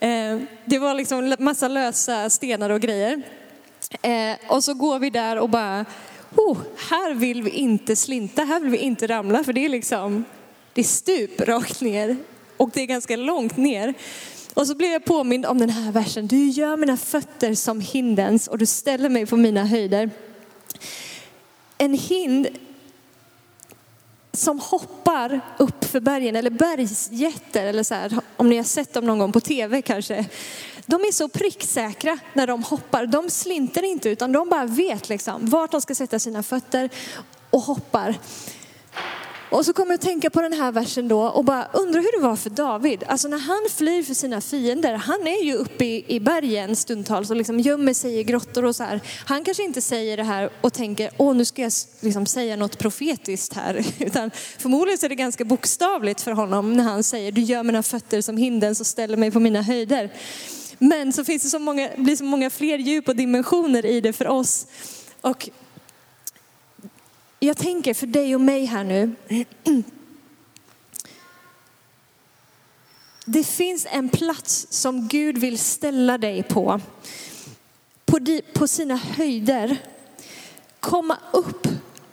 Eh, 0.00 0.38
det 0.64 0.78
var 0.78 0.94
liksom 0.94 1.36
massa 1.38 1.68
lösa 1.68 2.30
stenar 2.30 2.70
och 2.70 2.80
grejer. 2.80 3.22
Eh, 4.02 4.36
och 4.48 4.64
så 4.64 4.74
går 4.74 4.98
vi 4.98 5.10
där 5.10 5.38
och 5.38 5.48
bara 5.48 5.84
oh, 6.34 6.58
här 6.90 7.14
vill 7.14 7.42
vi 7.42 7.50
inte 7.50 7.96
slinta, 7.96 8.44
här 8.44 8.60
vill 8.60 8.70
vi 8.70 8.78
inte 8.78 9.06
ramla 9.06 9.44
för 9.44 9.52
det 9.52 9.64
är 9.64 9.68
liksom, 9.68 10.24
det 10.72 10.80
är 10.80 10.84
stup 10.84 11.40
rakt 11.40 11.80
ner 11.80 12.16
och 12.56 12.70
det 12.74 12.80
är 12.80 12.86
ganska 12.86 13.16
långt 13.16 13.56
ner. 13.56 13.94
Och 14.56 14.66
så 14.66 14.74
blev 14.74 14.90
jag 14.90 15.04
påmind 15.04 15.46
om 15.46 15.58
den 15.58 15.70
här 15.70 15.92
versen, 15.92 16.26
du 16.26 16.48
gör 16.48 16.76
mina 16.76 16.96
fötter 16.96 17.54
som 17.54 17.80
hindens 17.80 18.48
och 18.48 18.58
du 18.58 18.66
ställer 18.66 19.08
mig 19.08 19.26
på 19.26 19.36
mina 19.36 19.64
höjder. 19.64 20.10
En 21.78 21.94
hind 21.94 22.48
som 24.32 24.60
hoppar 24.60 25.40
upp 25.58 25.84
för 25.84 26.00
bergen, 26.00 26.36
eller 26.36 26.50
bergsjätter, 26.50 27.66
eller 27.66 27.82
så 27.82 27.94
här, 27.94 28.20
om 28.36 28.48
ni 28.48 28.56
har 28.56 28.64
sett 28.64 28.92
dem 28.92 29.04
någon 29.06 29.18
gång 29.18 29.32
på 29.32 29.40
tv 29.40 29.82
kanske. 29.82 30.26
De 30.86 31.00
är 31.00 31.12
så 31.12 31.28
pricksäkra 31.28 32.18
när 32.32 32.46
de 32.46 32.62
hoppar. 32.62 33.06
De 33.06 33.30
slinter 33.30 33.82
inte 33.82 34.08
utan 34.08 34.32
de 34.32 34.48
bara 34.48 34.66
vet 34.66 35.08
liksom 35.08 35.50
vart 35.50 35.70
de 35.70 35.80
ska 35.80 35.94
sätta 35.94 36.18
sina 36.18 36.42
fötter 36.42 36.90
och 37.50 37.62
hoppar. 37.62 38.18
Och 39.50 39.64
så 39.64 39.72
kommer 39.72 39.90
jag 39.90 39.94
att 39.94 40.00
tänka 40.00 40.30
på 40.30 40.42
den 40.42 40.52
här 40.52 40.72
versen 40.72 41.08
då 41.08 41.22
och 41.22 41.44
bara 41.44 41.68
undra 41.72 42.00
hur 42.00 42.20
det 42.20 42.26
var 42.26 42.36
för 42.36 42.50
David. 42.50 43.04
Alltså 43.06 43.28
när 43.28 43.38
han 43.38 43.66
flyr 43.76 44.02
för 44.02 44.14
sina 44.14 44.40
fiender, 44.40 44.94
han 44.94 45.26
är 45.26 45.44
ju 45.44 45.54
uppe 45.54 45.84
i, 45.84 46.04
i 46.08 46.20
bergen 46.20 46.76
stundtals 46.76 47.30
och 47.30 47.36
liksom 47.36 47.60
gömmer 47.60 47.94
sig 47.94 48.18
i 48.18 48.24
grottor 48.24 48.64
och 48.64 48.76
så 48.76 48.84
här. 48.84 49.00
Han 49.26 49.44
kanske 49.44 49.62
inte 49.62 49.80
säger 49.80 50.16
det 50.16 50.22
här 50.22 50.50
och 50.60 50.72
tänker, 50.72 51.10
åh 51.16 51.36
nu 51.36 51.44
ska 51.44 51.62
jag 51.62 51.72
liksom 52.00 52.26
säga 52.26 52.56
något 52.56 52.78
profetiskt 52.78 53.52
här. 53.52 53.86
Utan 53.98 54.30
förmodligen 54.58 54.98
så 54.98 55.06
är 55.06 55.08
det 55.08 55.14
ganska 55.14 55.44
bokstavligt 55.44 56.20
för 56.20 56.30
honom 56.30 56.72
när 56.72 56.84
han 56.84 57.02
säger, 57.02 57.32
du 57.32 57.40
gör 57.40 57.62
mina 57.62 57.82
fötter 57.82 58.20
som 58.20 58.36
hinden 58.36 58.74
så 58.74 58.84
ställer 58.84 59.16
mig 59.16 59.30
på 59.30 59.40
mina 59.40 59.62
höjder. 59.62 60.10
Men 60.78 61.12
så 61.12 61.24
finns 61.24 61.42
det 61.42 61.48
så 61.48 61.58
många, 61.58 61.90
blir 61.96 62.16
så 62.16 62.24
många 62.24 62.50
fler 62.50 62.78
djup 62.78 63.08
och 63.08 63.16
dimensioner 63.16 63.86
i 63.86 64.00
det 64.00 64.12
för 64.12 64.28
oss. 64.28 64.66
Och 65.20 65.48
jag 67.46 67.56
tänker 67.56 67.94
för 67.94 68.06
dig 68.06 68.34
och 68.34 68.40
mig 68.40 68.64
här 68.64 68.84
nu. 68.84 69.12
Det 73.24 73.44
finns 73.44 73.86
en 73.90 74.08
plats 74.08 74.66
som 74.70 75.08
Gud 75.08 75.38
vill 75.38 75.58
ställa 75.58 76.18
dig 76.18 76.42
på. 76.42 76.80
På, 78.04 78.40
på 78.54 78.68
sina 78.68 78.96
höjder. 78.96 79.76
Komma 80.80 81.18
upp 81.32 81.68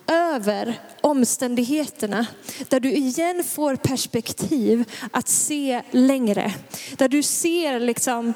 över 0.07 0.79
omständigheterna. 1.01 2.27
Där 2.69 2.79
du 2.79 2.91
igen 2.91 3.43
får 3.43 3.75
perspektiv 3.75 4.91
att 5.11 5.29
se 5.29 5.81
längre. 5.91 6.53
Där 6.97 7.07
du 7.07 7.23
ser 7.23 7.79
liksom 7.79 8.33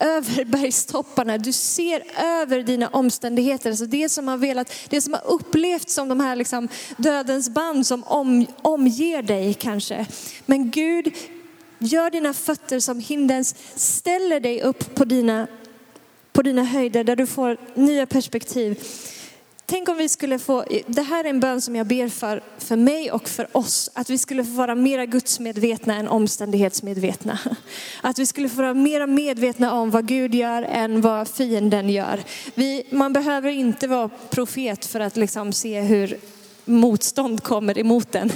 över 0.00 0.44
bergstopparna. 0.44 1.38
Du 1.38 1.52
ser 1.52 2.02
över 2.16 2.62
dina 2.62 2.88
omständigheter. 2.88 3.70
Alltså 3.70 3.86
det 3.86 4.08
som 4.08 4.28
har 4.28 4.36
velat, 4.36 4.72
det 4.88 5.00
som 5.00 5.12
har 5.12 5.26
upplevts 5.26 5.94
som 5.94 6.08
de 6.08 6.20
här 6.20 6.36
liksom 6.36 6.68
dödens 6.96 7.48
band 7.48 7.86
som 7.86 8.04
om, 8.04 8.46
omger 8.62 9.22
dig 9.22 9.54
kanske. 9.54 10.06
Men 10.46 10.70
Gud 10.70 11.12
gör 11.78 12.10
dina 12.10 12.34
fötter 12.34 12.80
som 12.80 13.00
hindens, 13.00 13.54
ställer 13.74 14.40
dig 14.40 14.62
upp 14.62 14.94
på 14.94 15.04
dina, 15.04 15.46
på 16.32 16.42
dina 16.42 16.64
höjder 16.64 17.04
där 17.04 17.16
du 17.16 17.26
får 17.26 17.56
nya 17.74 18.06
perspektiv. 18.06 18.78
Tänk 19.68 19.88
om 19.88 19.96
vi 19.96 20.08
skulle 20.08 20.38
få, 20.38 20.64
det 20.86 21.02
här 21.02 21.24
är 21.24 21.28
en 21.28 21.40
bön 21.40 21.60
som 21.60 21.76
jag 21.76 21.86
ber 21.86 22.08
för, 22.08 22.42
för 22.58 22.76
mig 22.76 23.10
och 23.10 23.28
för 23.28 23.56
oss, 23.56 23.90
att 23.92 24.10
vi 24.10 24.18
skulle 24.18 24.44
få 24.44 24.50
vara 24.50 24.74
mera 24.74 25.06
gudsmedvetna 25.06 25.96
än 25.96 26.08
omständighetsmedvetna. 26.08 27.38
Att 28.02 28.18
vi 28.18 28.26
skulle 28.26 28.48
få 28.48 28.56
vara 28.56 28.74
mera 28.74 29.06
medvetna 29.06 29.72
om 29.72 29.90
vad 29.90 30.06
Gud 30.06 30.34
gör 30.34 30.62
än 30.62 31.00
vad 31.00 31.28
fienden 31.28 31.90
gör. 31.90 32.20
Vi, 32.54 32.86
man 32.90 33.12
behöver 33.12 33.50
inte 33.50 33.88
vara 33.88 34.08
profet 34.30 34.86
för 34.86 35.00
att 35.00 35.16
liksom 35.16 35.52
se 35.52 35.80
hur 35.80 36.16
motstånd 36.64 37.42
kommer 37.42 37.78
emot 37.78 38.12
den. 38.12 38.32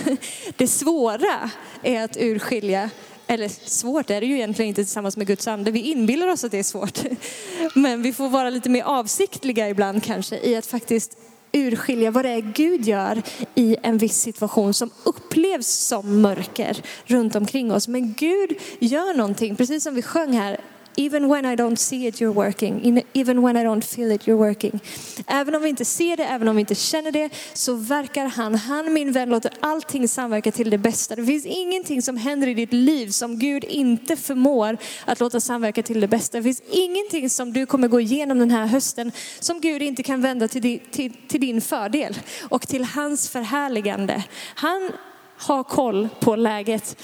Det 0.57 0.69
svåra 0.69 1.51
är 1.83 2.05
att 2.05 2.17
urskilja 2.21 2.91
eller 3.31 3.49
svårt 3.49 4.11
är 4.11 4.21
det 4.21 4.27
ju 4.27 4.35
egentligen 4.35 4.69
inte 4.69 4.85
tillsammans 4.85 5.17
med 5.17 5.27
Guds 5.27 5.49
ande. 5.49 5.71
Vi 5.71 5.81
inbillar 5.81 6.29
oss 6.29 6.45
att 6.45 6.51
det 6.51 6.59
är 6.59 6.63
svårt. 6.63 6.99
Men 7.75 8.03
vi 8.03 8.13
får 8.13 8.29
vara 8.29 8.51
lite 8.51 8.69
mer 8.69 8.83
avsiktliga 8.83 9.69
ibland 9.69 10.03
kanske 10.03 10.39
i 10.39 10.57
att 10.57 10.67
faktiskt 10.67 11.19
urskilja 11.53 12.11
vad 12.11 12.25
det 12.25 12.31
är 12.31 12.41
Gud 12.41 12.87
gör 12.87 13.23
i 13.55 13.77
en 13.83 13.99
viss 13.99 14.21
situation 14.21 14.75
som 14.75 14.91
upplevs 15.05 15.67
som 15.67 16.21
mörker 16.21 16.83
runt 17.05 17.35
omkring 17.35 17.73
oss. 17.73 17.89
Men 17.89 18.15
Gud 18.15 18.59
gör 18.79 19.15
någonting, 19.15 19.57
precis 19.57 19.83
som 19.83 19.95
vi 19.95 20.03
sjöng 20.03 20.33
här, 20.33 20.61
Even 21.01 21.29
when 21.29 21.47
I 21.47 21.57
don't 21.57 21.77
see 21.77 22.07
it 22.07 22.21
you're 22.21 22.33
working. 22.33 23.05
Even 23.13 23.43
when 23.43 23.57
I 23.57 23.65
don't 23.65 23.85
feel 23.85 24.13
it 24.13 24.27
you're 24.27 24.37
working. 24.37 24.81
Även 25.27 25.55
om 25.55 25.63
vi 25.63 25.69
inte 25.69 25.85
ser 25.85 26.17
det, 26.17 26.25
även 26.25 26.49
om 26.49 26.57
vi 26.57 26.61
inte 26.61 26.75
känner 26.75 27.13
det, 27.13 27.31
så 27.53 27.75
verkar 27.75 28.27
han. 28.27 28.55
Han 28.55 28.93
min 28.93 29.13
vän 29.13 29.31
låter 29.31 29.53
allting 29.61 30.09
samverka 30.09 30.53
till 30.53 30.71
det 30.71 30.79
bästa. 30.79 31.17
Det 31.17 31.27
finns 31.27 31.47
ingenting 31.47 32.03
som 32.03 32.17
händer 32.17 32.47
i 32.47 32.55
ditt 32.55 32.73
liv 32.73 33.09
som 33.09 33.39
Gud 33.39 33.65
inte 33.65 34.17
förmår 34.17 34.77
att 35.05 35.21
låta 35.21 35.41
samverka 35.41 35.83
till 35.83 36.01
det 36.01 36.09
bästa. 36.09 36.39
Det 36.39 36.43
finns 36.43 36.63
ingenting 36.71 37.31
som 37.31 37.53
du 37.53 37.67
kommer 37.67 37.89
gå 37.89 38.01
igenom 38.01 38.39
den 38.39 38.51
här 38.51 38.67
hösten 38.67 39.13
som 39.41 39.61
Gud 39.61 39.83
inte 39.83 40.03
kan 40.03 40.23
vända 40.23 40.49
till 40.49 40.63
din, 40.63 40.81
till, 40.91 41.13
till 41.29 41.41
din 41.41 41.61
fördel 41.61 42.17
och 42.49 42.69
till 42.69 42.85
hans 42.85 43.29
förhärligande. 43.29 44.25
Han 44.55 44.93
har 45.37 45.63
koll 45.63 46.09
på 46.21 46.37
läget. 46.37 46.97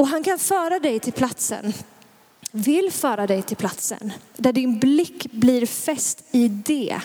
Och 0.00 0.08
han 0.08 0.22
kan 0.22 0.38
föra 0.38 0.78
dig 0.78 1.00
till 1.00 1.12
platsen, 1.12 1.72
vill 2.50 2.90
föra 2.92 3.26
dig 3.26 3.42
till 3.42 3.56
platsen 3.56 4.12
där 4.36 4.52
din 4.52 4.78
blick 4.78 5.32
blir 5.32 5.66
fäst 5.66 6.24
i 6.30 6.48
det 6.48 7.00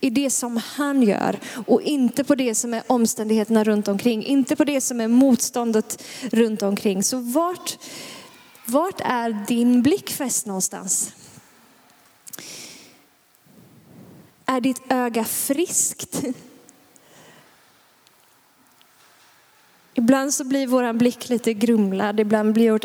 i 0.00 0.10
det 0.10 0.30
som 0.30 0.56
han 0.56 1.02
gör 1.02 1.40
och 1.66 1.82
inte 1.82 2.24
på 2.24 2.34
det 2.34 2.54
som 2.54 2.74
är 2.74 2.82
omständigheterna 2.86 3.64
runt 3.64 3.88
omkring, 3.88 4.24
inte 4.24 4.56
på 4.56 4.64
det 4.64 4.80
som 4.80 5.00
är 5.00 5.08
motståndet 5.08 6.02
runt 6.22 6.62
omkring. 6.62 7.02
Så 7.02 7.18
vart, 7.18 7.78
vart 8.66 9.00
är 9.00 9.46
din 9.48 9.82
blick 9.82 10.10
fäst 10.10 10.46
någonstans? 10.46 11.12
Är 14.46 14.60
ditt 14.60 14.82
öga 14.88 15.24
friskt? 15.24 16.22
Ibland 20.00 20.34
så 20.34 20.44
blir 20.44 20.66
vår 20.66 20.92
blick 20.92 21.28
lite 21.28 21.54
grumlad, 21.54 22.20
ibland 22.20 22.52
blir 22.52 22.70
vårt, 22.70 22.84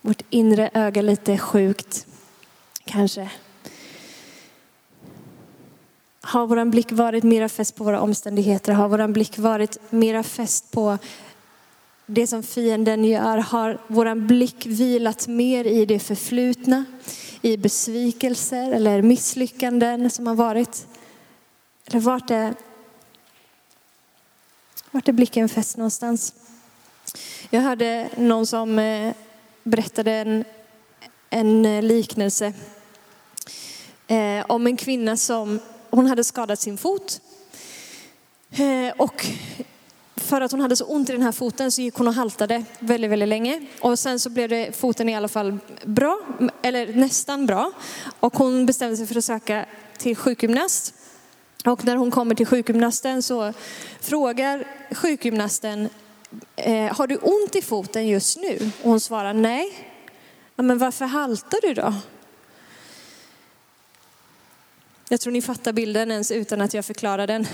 vårt 0.00 0.22
inre 0.30 0.70
öga 0.74 1.02
lite 1.02 1.38
sjukt. 1.38 2.06
Kanske. 2.84 3.30
Har 6.20 6.46
vår 6.46 6.64
blick 6.64 6.92
varit 6.92 7.24
mera 7.24 7.48
fäst 7.48 7.76
på 7.76 7.84
våra 7.84 8.00
omständigheter? 8.00 8.72
Har 8.72 8.88
vår 8.88 9.08
blick 9.08 9.38
varit 9.38 9.78
mera 9.90 10.22
fäst 10.22 10.70
på 10.70 10.98
det 12.06 12.26
som 12.26 12.42
fienden 12.42 13.04
gör? 13.04 13.38
Har 13.38 13.78
vår 13.86 14.14
blick 14.14 14.66
vilat 14.66 15.28
mer 15.28 15.64
i 15.64 15.86
det 15.86 15.98
förflutna? 15.98 16.84
I 17.42 17.56
besvikelser 17.56 18.72
eller 18.72 19.02
misslyckanden 19.02 20.10
som 20.10 20.26
har 20.26 20.34
varit? 20.34 20.86
Eller 21.86 22.00
vart 22.00 22.30
är, 22.30 22.54
vart 24.90 25.08
är 25.08 25.12
blicken 25.12 25.48
fäst 25.48 25.76
någonstans? 25.76 26.34
Jag 27.50 27.60
hörde 27.60 28.08
någon 28.16 28.46
som 28.46 28.78
eh, 28.78 29.14
berättade 29.62 30.12
en, 30.12 30.44
en 31.30 31.66
eh, 31.66 31.82
liknelse 31.82 32.52
eh, 34.06 34.44
om 34.48 34.66
en 34.66 34.76
kvinna 34.76 35.16
som 35.16 35.60
hon 35.90 36.06
hade 36.06 36.24
skadat 36.24 36.60
sin 36.60 36.78
fot. 36.78 37.20
Eh, 38.50 38.94
och 38.96 39.26
för 40.16 40.40
att 40.40 40.52
hon 40.52 40.60
hade 40.60 40.76
så 40.76 40.84
ont 40.84 41.10
i 41.10 41.12
den 41.12 41.22
här 41.22 41.32
foten 41.32 41.72
så 41.72 41.82
gick 41.82 41.94
hon 41.94 42.08
och 42.08 42.14
haltade 42.14 42.64
väldigt, 42.78 43.10
väldigt 43.10 43.28
länge. 43.28 43.66
Och 43.80 43.98
sen 43.98 44.20
så 44.20 44.30
blev 44.30 44.48
det 44.48 44.76
foten 44.76 45.08
i 45.08 45.16
alla 45.16 45.28
fall 45.28 45.58
bra, 45.84 46.20
eller 46.62 46.94
nästan 46.94 47.46
bra. 47.46 47.72
Och 48.20 48.36
hon 48.36 48.66
bestämde 48.66 48.96
sig 48.96 49.06
för 49.06 49.18
att 49.18 49.24
söka 49.24 49.66
till 49.98 50.16
sjukgymnast. 50.16 50.94
Och 51.64 51.84
när 51.84 51.96
hon 51.96 52.10
kommer 52.10 52.34
till 52.34 52.46
sjukgymnasten 52.46 53.22
så 53.22 53.52
frågar 54.00 54.64
sjukgymnasten, 54.94 55.88
eh, 56.56 56.96
har 56.96 57.06
du 57.06 57.16
ont 57.16 57.56
i 57.56 57.62
foten 57.62 58.08
just 58.08 58.36
nu? 58.36 58.70
Och 58.82 58.90
hon 58.90 59.00
svarar 59.00 59.34
nej. 59.34 59.92
Ja, 60.56 60.62
men 60.62 60.78
varför 60.78 61.04
haltar 61.04 61.58
du 61.62 61.74
då? 61.74 61.94
Jag 65.08 65.20
tror 65.20 65.32
ni 65.32 65.42
fattar 65.42 65.72
bilden 65.72 66.10
ens 66.10 66.30
utan 66.30 66.60
att 66.60 66.74
jag 66.74 66.84
förklarar 66.84 67.26
den. 67.26 67.46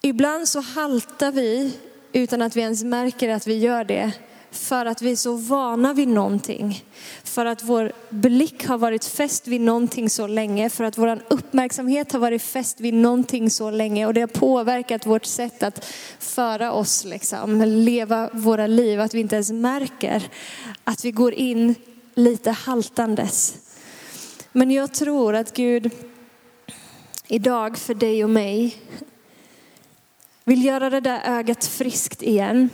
Ibland 0.00 0.48
så 0.48 0.60
haltar 0.60 1.32
vi 1.32 1.78
utan 2.12 2.42
att 2.42 2.56
vi 2.56 2.60
ens 2.60 2.84
märker 2.84 3.28
att 3.28 3.46
vi 3.46 3.58
gör 3.58 3.84
det 3.84 4.12
för 4.52 4.86
att 4.86 5.02
vi 5.02 5.12
är 5.12 5.16
så 5.16 5.36
vana 5.36 5.94
vid 5.94 6.08
någonting. 6.08 6.84
För 7.24 7.46
att 7.46 7.62
vår 7.62 7.92
blick 8.10 8.66
har 8.66 8.78
varit 8.78 9.04
fäst 9.04 9.48
vid 9.48 9.60
någonting 9.60 10.10
så 10.10 10.26
länge. 10.26 10.70
För 10.70 10.84
att 10.84 10.98
vår 10.98 11.22
uppmärksamhet 11.28 12.12
har 12.12 12.20
varit 12.20 12.42
fäst 12.42 12.80
vid 12.80 12.94
någonting 12.94 13.50
så 13.50 13.70
länge. 13.70 14.06
Och 14.06 14.14
det 14.14 14.20
har 14.20 14.28
påverkat 14.28 15.06
vårt 15.06 15.24
sätt 15.24 15.62
att 15.62 15.84
föra 16.18 16.72
oss, 16.72 17.04
liksom, 17.04 17.62
leva 17.62 18.30
våra 18.32 18.66
liv. 18.66 19.00
Att 19.00 19.14
vi 19.14 19.20
inte 19.20 19.34
ens 19.34 19.52
märker 19.52 20.22
att 20.84 21.04
vi 21.04 21.10
går 21.10 21.32
in 21.32 21.74
lite 22.14 22.50
haltandes. 22.50 23.54
Men 24.52 24.70
jag 24.70 24.94
tror 24.94 25.34
att 25.34 25.56
Gud 25.56 25.90
idag 27.28 27.78
för 27.78 27.94
dig 27.94 28.24
och 28.24 28.30
mig 28.30 28.76
vill 30.44 30.64
göra 30.64 30.90
det 30.90 31.00
där 31.00 31.20
ögat 31.24 31.64
friskt 31.64 32.22
igen 32.22 32.68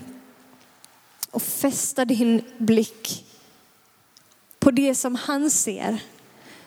och 1.30 1.42
fästa 1.42 2.04
din 2.04 2.42
blick 2.58 3.24
på 4.58 4.70
det 4.70 4.94
som 4.94 5.14
han 5.14 5.50
ser. 5.50 5.98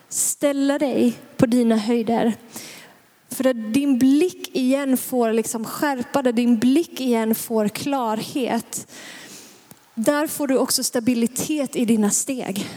Ställa 0.09 0.80
dig 0.80 1.14
på 1.38 1.45
dina 1.45 1.78
höjder. 1.78 2.34
För 3.30 3.47
att 3.47 3.74
din 3.74 3.99
blick 3.99 4.55
igen 4.55 4.97
får 4.97 5.34
liksom 5.34 5.66
skärpa, 5.66 6.22
där 6.22 6.32
din 6.32 6.59
blick 6.59 7.01
igen 7.01 7.36
får 7.36 7.68
klarhet. 7.68 8.88
Där 9.95 10.28
får 10.28 10.47
du 10.47 10.57
också 10.57 10.84
stabilitet 10.84 11.76
i 11.76 11.86
dina 11.86 12.09
steg. 12.09 12.70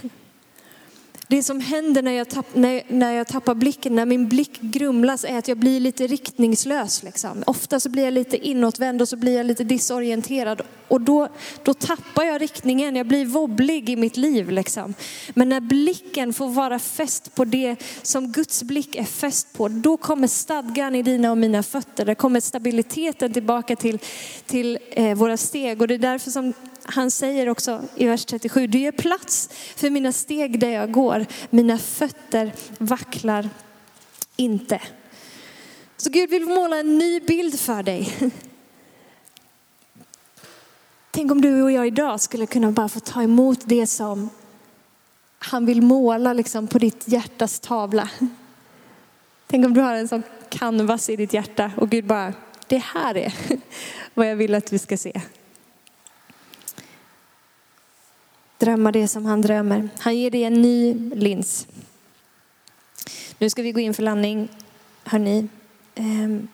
Det 1.29 1.43
som 1.43 1.61
händer 1.61 2.03
när 2.03 2.13
jag, 2.13 2.29
tapp, 2.29 2.47
när, 2.55 2.83
när 2.89 3.13
jag 3.13 3.27
tappar 3.27 3.55
blicken, 3.55 3.95
när 3.95 4.07
min 4.07 4.29
blick 4.29 4.61
grumlas 4.61 5.25
är 5.25 5.39
att 5.39 5.49
jag 5.49 5.59
blir 5.59 5.81
lite 5.81 6.07
riktningslös. 6.07 7.03
Liksom. 7.03 7.43
Ofta 7.47 7.81
så 7.81 7.89
blir 7.89 8.05
jag 8.05 8.13
lite 8.13 8.37
inåtvänd 8.49 9.03
och 9.03 9.09
så 9.09 9.17
blir 9.17 9.37
jag 9.37 9.47
lite 9.47 9.65
disorienterad. 9.65 10.63
Och 10.89 11.01
då, 11.01 11.29
då 11.63 11.75
tappar 11.75 12.25
jag 12.25 12.43
riktningen, 12.43 12.97
jag 12.97 13.07
blir 13.07 13.27
wobblig 13.27 13.91
i 13.91 13.97
mitt 13.97 14.17
liv. 14.17 14.51
Liksom. 14.51 14.95
Men 15.35 15.49
när 15.49 15.61
blicken 15.61 16.33
får 16.33 16.49
vara 16.49 16.79
fäst 16.79 17.35
på 17.35 17.45
det 17.45 17.77
som 18.03 18.33
Guds 18.33 18.63
blick 18.63 18.97
är 18.97 19.05
fäst 19.05 19.53
på, 19.53 19.69
då 19.69 19.97
kommer 19.97 20.27
stadgan 20.27 20.95
i 20.95 21.03
dina 21.03 21.31
och 21.31 21.39
mina 21.39 21.63
fötter. 21.63 22.05
Det 22.05 22.15
kommer 22.15 22.41
stabiliteten 22.41 23.33
tillbaka 23.33 23.77
till, 23.77 23.99
till 24.47 24.79
eh, 24.91 25.15
våra 25.15 25.37
steg. 25.37 25.81
Och 25.81 25.89
det 25.89 25.95
är 25.95 25.99
därför 25.99 26.31
som 26.31 26.53
han 26.85 27.11
säger 27.11 27.49
också 27.49 27.83
i 27.95 28.07
vers 28.07 28.25
37, 28.25 28.67
du 28.67 28.79
ger 28.79 28.93
plats 28.93 29.49
för 29.77 29.91
mina 29.91 30.13
steg 30.13 30.61
där 30.61 30.71
jag 30.71 30.93
går. 30.93 31.27
Mina 31.51 31.79
fötter 31.79 32.53
vacklar 32.79 33.49
inte. 34.37 34.81
Så 35.97 36.11
Gud 36.11 36.31
vill 36.31 36.45
måla 36.45 36.77
en 36.77 36.99
ny 36.99 37.21
bild 37.21 37.61
för 37.61 37.83
dig. 37.83 38.31
Tänk 41.11 41.33
om 41.33 41.41
du 41.41 41.63
och 41.63 41.73
jag 41.73 41.87
idag 41.87 42.21
skulle 42.21 42.47
kunna 42.47 42.71
bara 42.71 42.89
få 42.89 43.01
ta 43.01 43.23
emot 43.23 43.61
det 43.65 43.87
som 43.87 44.31
han 45.39 45.67
vill 45.67 45.83
måla 45.83 46.33
liksom 46.33 46.67
på 46.67 46.79
ditt 46.79 47.09
hjärtas 47.09 47.61
tavla. 47.61 48.11
Tänk 49.47 49.67
om 49.67 49.75
du 49.75 49.81
har 49.81 49.95
en 49.95 50.09
sån 50.09 50.23
canvas 50.49 51.11
i 51.11 51.17
ditt 51.17 51.33
hjärta 51.33 51.73
och 51.77 51.91
Gud 51.91 52.07
bara, 52.07 52.33
det 52.67 52.79
här 52.79 53.17
är 53.17 53.33
vad 54.15 54.31
jag 54.31 54.37
vill 54.37 54.55
att 54.55 54.73
vi 54.73 54.79
ska 54.79 54.97
se. 54.97 55.21
Drömma 58.65 58.93
det 58.93 59.09
som 59.09 59.25
han 59.25 59.41
drömmer. 59.41 59.89
Han 59.99 60.17
ger 60.17 60.31
dig 60.31 60.45
en 60.45 60.63
ny 60.63 60.95
lins. 61.15 61.67
Nu 63.39 63.51
ska 63.51 63.63
vi 63.63 63.73
gå 63.73 63.81
in 63.81 63.95
för 63.95 64.03
landning, 64.03 64.49
hörni. 65.05 65.49
Um. 65.97 66.49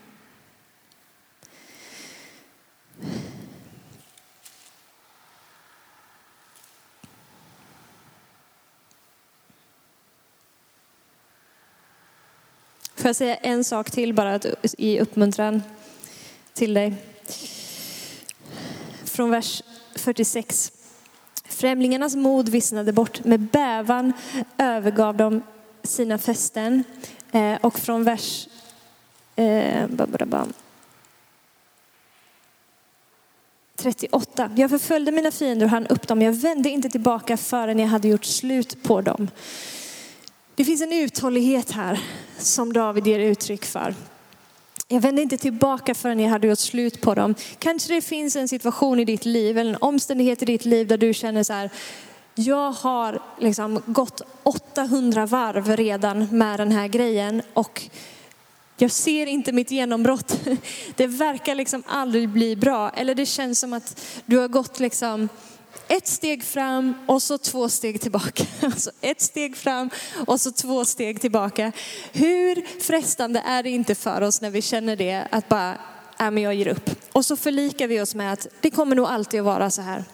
Får 12.94 13.08
jag 13.08 13.16
säga 13.16 13.36
en 13.36 13.64
sak 13.64 13.90
till 13.90 14.14
bara 14.14 14.40
i 14.78 15.00
uppmuntran 15.00 15.62
till 16.54 16.74
dig? 16.74 16.94
Från 19.04 19.30
vers 19.30 19.62
46. 19.94 20.79
Främlingarnas 21.52 22.16
mod 22.16 22.48
vissnade 22.48 22.92
bort. 22.92 23.24
Med 23.24 23.40
bävan 23.40 24.12
övergav 24.58 25.16
de 25.16 25.42
sina 25.82 26.18
fästen. 26.18 26.84
Eh, 27.32 27.54
och 27.60 27.78
från 27.78 28.04
vers... 28.04 28.48
Eh, 29.36 29.86
38. 33.76 34.50
Jag 34.56 34.70
förföljde 34.70 35.12
mina 35.12 35.30
fiender 35.30 35.66
och 35.66 35.70
han 35.70 35.86
upp 35.86 36.08
dem. 36.08 36.22
Jag 36.22 36.32
vände 36.32 36.70
inte 36.70 36.88
tillbaka 36.88 37.36
förrän 37.36 37.78
jag 37.78 37.88
hade 37.88 38.08
gjort 38.08 38.24
slut 38.24 38.82
på 38.82 39.00
dem. 39.00 39.30
Det 40.54 40.64
finns 40.64 40.82
en 40.82 40.92
uthållighet 40.92 41.70
här 41.70 42.00
som 42.38 42.72
David 42.72 43.06
ger 43.06 43.18
uttryck 43.18 43.64
för. 43.64 43.94
Jag 44.92 45.00
vände 45.00 45.22
inte 45.22 45.36
tillbaka 45.36 45.94
förrän 45.94 46.20
jag 46.20 46.30
hade 46.30 46.46
gjort 46.46 46.58
slut 46.58 47.00
på 47.00 47.14
dem. 47.14 47.34
Kanske 47.58 47.94
det 47.94 48.00
finns 48.00 48.36
en 48.36 48.48
situation 48.48 49.00
i 49.00 49.04
ditt 49.04 49.24
liv 49.24 49.58
eller 49.58 49.70
en 49.70 49.78
omständighet 49.80 50.42
i 50.42 50.44
ditt 50.44 50.64
liv 50.64 50.86
där 50.86 50.98
du 50.98 51.14
känner 51.14 51.42
så 51.42 51.52
här, 51.52 51.70
jag 52.34 52.72
har 52.72 53.22
liksom 53.38 53.82
gått 53.86 54.20
800 54.42 55.26
varv 55.26 55.76
redan 55.76 56.28
med 56.30 56.60
den 56.60 56.72
här 56.72 56.88
grejen 56.88 57.42
och 57.52 57.82
jag 58.76 58.90
ser 58.90 59.26
inte 59.26 59.52
mitt 59.52 59.70
genombrott. 59.70 60.40
Det 60.96 61.06
verkar 61.06 61.54
liksom 61.54 61.82
aldrig 61.86 62.28
bli 62.28 62.56
bra. 62.56 62.90
Eller 62.90 63.14
det 63.14 63.26
känns 63.26 63.60
som 63.60 63.72
att 63.72 64.00
du 64.26 64.38
har 64.38 64.48
gått 64.48 64.80
liksom 64.80 65.28
ett 65.90 66.06
steg 66.06 66.44
fram 66.44 66.94
och 67.06 67.22
så 67.22 67.38
två 67.38 67.68
steg 67.68 68.00
tillbaka. 68.00 68.44
Alltså 68.62 68.90
ett 69.00 69.20
steg 69.20 69.56
fram 69.56 69.90
och 70.26 70.40
så 70.40 70.52
två 70.52 70.84
steg 70.84 71.20
tillbaka. 71.20 71.72
Hur 72.12 72.80
frestande 72.80 73.42
är 73.46 73.62
det 73.62 73.70
inte 73.70 73.94
för 73.94 74.20
oss 74.20 74.40
när 74.40 74.50
vi 74.50 74.62
känner 74.62 74.96
det 74.96 75.26
att 75.30 75.48
bara, 75.48 75.78
äh, 76.20 76.30
men 76.30 76.38
jag 76.38 76.54
ger 76.54 76.68
upp. 76.68 76.90
Och 77.12 77.24
så 77.24 77.36
förlikar 77.36 77.86
vi 77.86 78.00
oss 78.00 78.14
med 78.14 78.32
att 78.32 78.46
det 78.60 78.70
kommer 78.70 78.96
nog 78.96 79.06
alltid 79.06 79.40
att 79.40 79.46
vara 79.46 79.70
så 79.70 79.82
här 79.82 80.04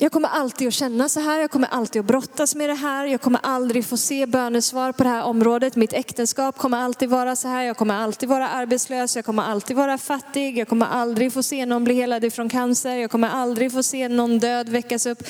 jag 0.00 0.12
kommer 0.12 0.28
alltid 0.28 0.68
att 0.68 0.74
känna 0.74 1.08
så 1.08 1.20
här, 1.20 1.40
jag 1.40 1.50
kommer 1.50 1.68
alltid 1.68 2.00
att 2.00 2.06
brottas 2.06 2.54
med 2.54 2.70
det 2.70 2.74
här, 2.74 3.06
jag 3.06 3.20
kommer 3.20 3.40
aldrig 3.42 3.84
få 3.84 3.96
se 3.96 4.26
bönesvar 4.26 4.92
på 4.92 5.02
det 5.02 5.08
här 5.08 5.22
området. 5.22 5.76
Mitt 5.76 5.92
äktenskap 5.92 6.58
kommer 6.58 6.78
alltid 6.78 7.08
vara 7.08 7.36
så 7.36 7.48
här, 7.48 7.62
jag 7.62 7.76
kommer 7.76 7.94
alltid 7.94 8.28
vara 8.28 8.48
arbetslös, 8.48 9.16
jag 9.16 9.24
kommer 9.24 9.42
alltid 9.42 9.76
vara 9.76 9.98
fattig, 9.98 10.58
jag 10.58 10.68
kommer 10.68 10.86
aldrig 10.86 11.32
få 11.32 11.42
se 11.42 11.66
någon 11.66 11.84
bli 11.84 11.94
helad 11.94 12.24
ifrån 12.24 12.48
cancer, 12.48 12.96
jag 12.96 13.10
kommer 13.10 13.28
aldrig 13.28 13.72
få 13.72 13.82
se 13.82 14.08
någon 14.08 14.38
död 14.38 14.68
väckas 14.68 15.06
upp. 15.06 15.22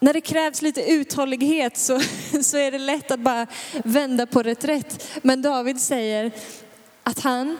När 0.00 0.12
det 0.12 0.20
krävs 0.20 0.62
lite 0.62 0.90
uthållighet 0.90 1.78
så, 1.78 2.00
så 2.42 2.56
är 2.56 2.70
det 2.70 2.78
lätt 2.78 3.10
att 3.10 3.20
bara 3.20 3.46
vända 3.84 4.26
på 4.26 4.42
reträtt. 4.42 5.08
Men 5.22 5.42
David 5.42 5.80
säger 5.80 6.32
att 7.02 7.20
han 7.20 7.58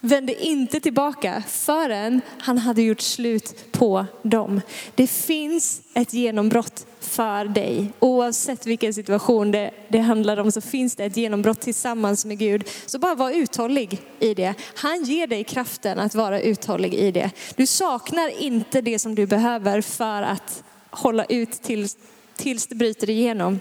vände 0.00 0.44
inte 0.44 0.80
tillbaka 0.80 1.42
förrän 1.48 2.20
han 2.38 2.58
hade 2.58 2.82
gjort 2.82 3.00
slut 3.00 3.72
på 3.72 4.06
dem. 4.22 4.60
Det 4.94 5.06
finns 5.06 5.80
ett 5.94 6.12
genombrott 6.14 6.86
för 7.00 7.44
dig. 7.44 7.92
Oavsett 7.98 8.66
vilken 8.66 8.94
situation 8.94 9.50
det, 9.50 9.70
det 9.88 9.98
handlar 9.98 10.36
om 10.36 10.52
så 10.52 10.60
finns 10.60 10.96
det 10.96 11.04
ett 11.04 11.16
genombrott 11.16 11.60
tillsammans 11.60 12.24
med 12.24 12.38
Gud. 12.38 12.68
Så 12.86 12.98
bara 12.98 13.14
var 13.14 13.30
uthållig 13.30 14.00
i 14.20 14.34
det. 14.34 14.54
Han 14.74 15.04
ger 15.04 15.26
dig 15.26 15.44
kraften 15.44 15.98
att 15.98 16.14
vara 16.14 16.40
uthållig 16.40 16.94
i 16.94 17.10
det. 17.10 17.30
Du 17.56 17.66
saknar 17.66 18.42
inte 18.42 18.80
det 18.80 18.98
som 18.98 19.14
du 19.14 19.26
behöver 19.26 19.80
för 19.80 20.22
att 20.22 20.64
hålla 20.90 21.24
ut 21.24 21.62
tills, 21.62 21.96
tills 22.36 22.66
det 22.66 22.74
bryter 22.74 23.10
igenom. 23.10 23.60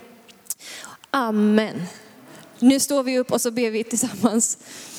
Amen. 1.09 1.83
Nu 2.59 2.79
står 2.79 3.03
vi 3.03 3.19
upp 3.19 3.31
och 3.31 3.41
så 3.41 3.51
ber 3.51 3.71
vi 3.71 3.83
tillsammans. 3.83 4.57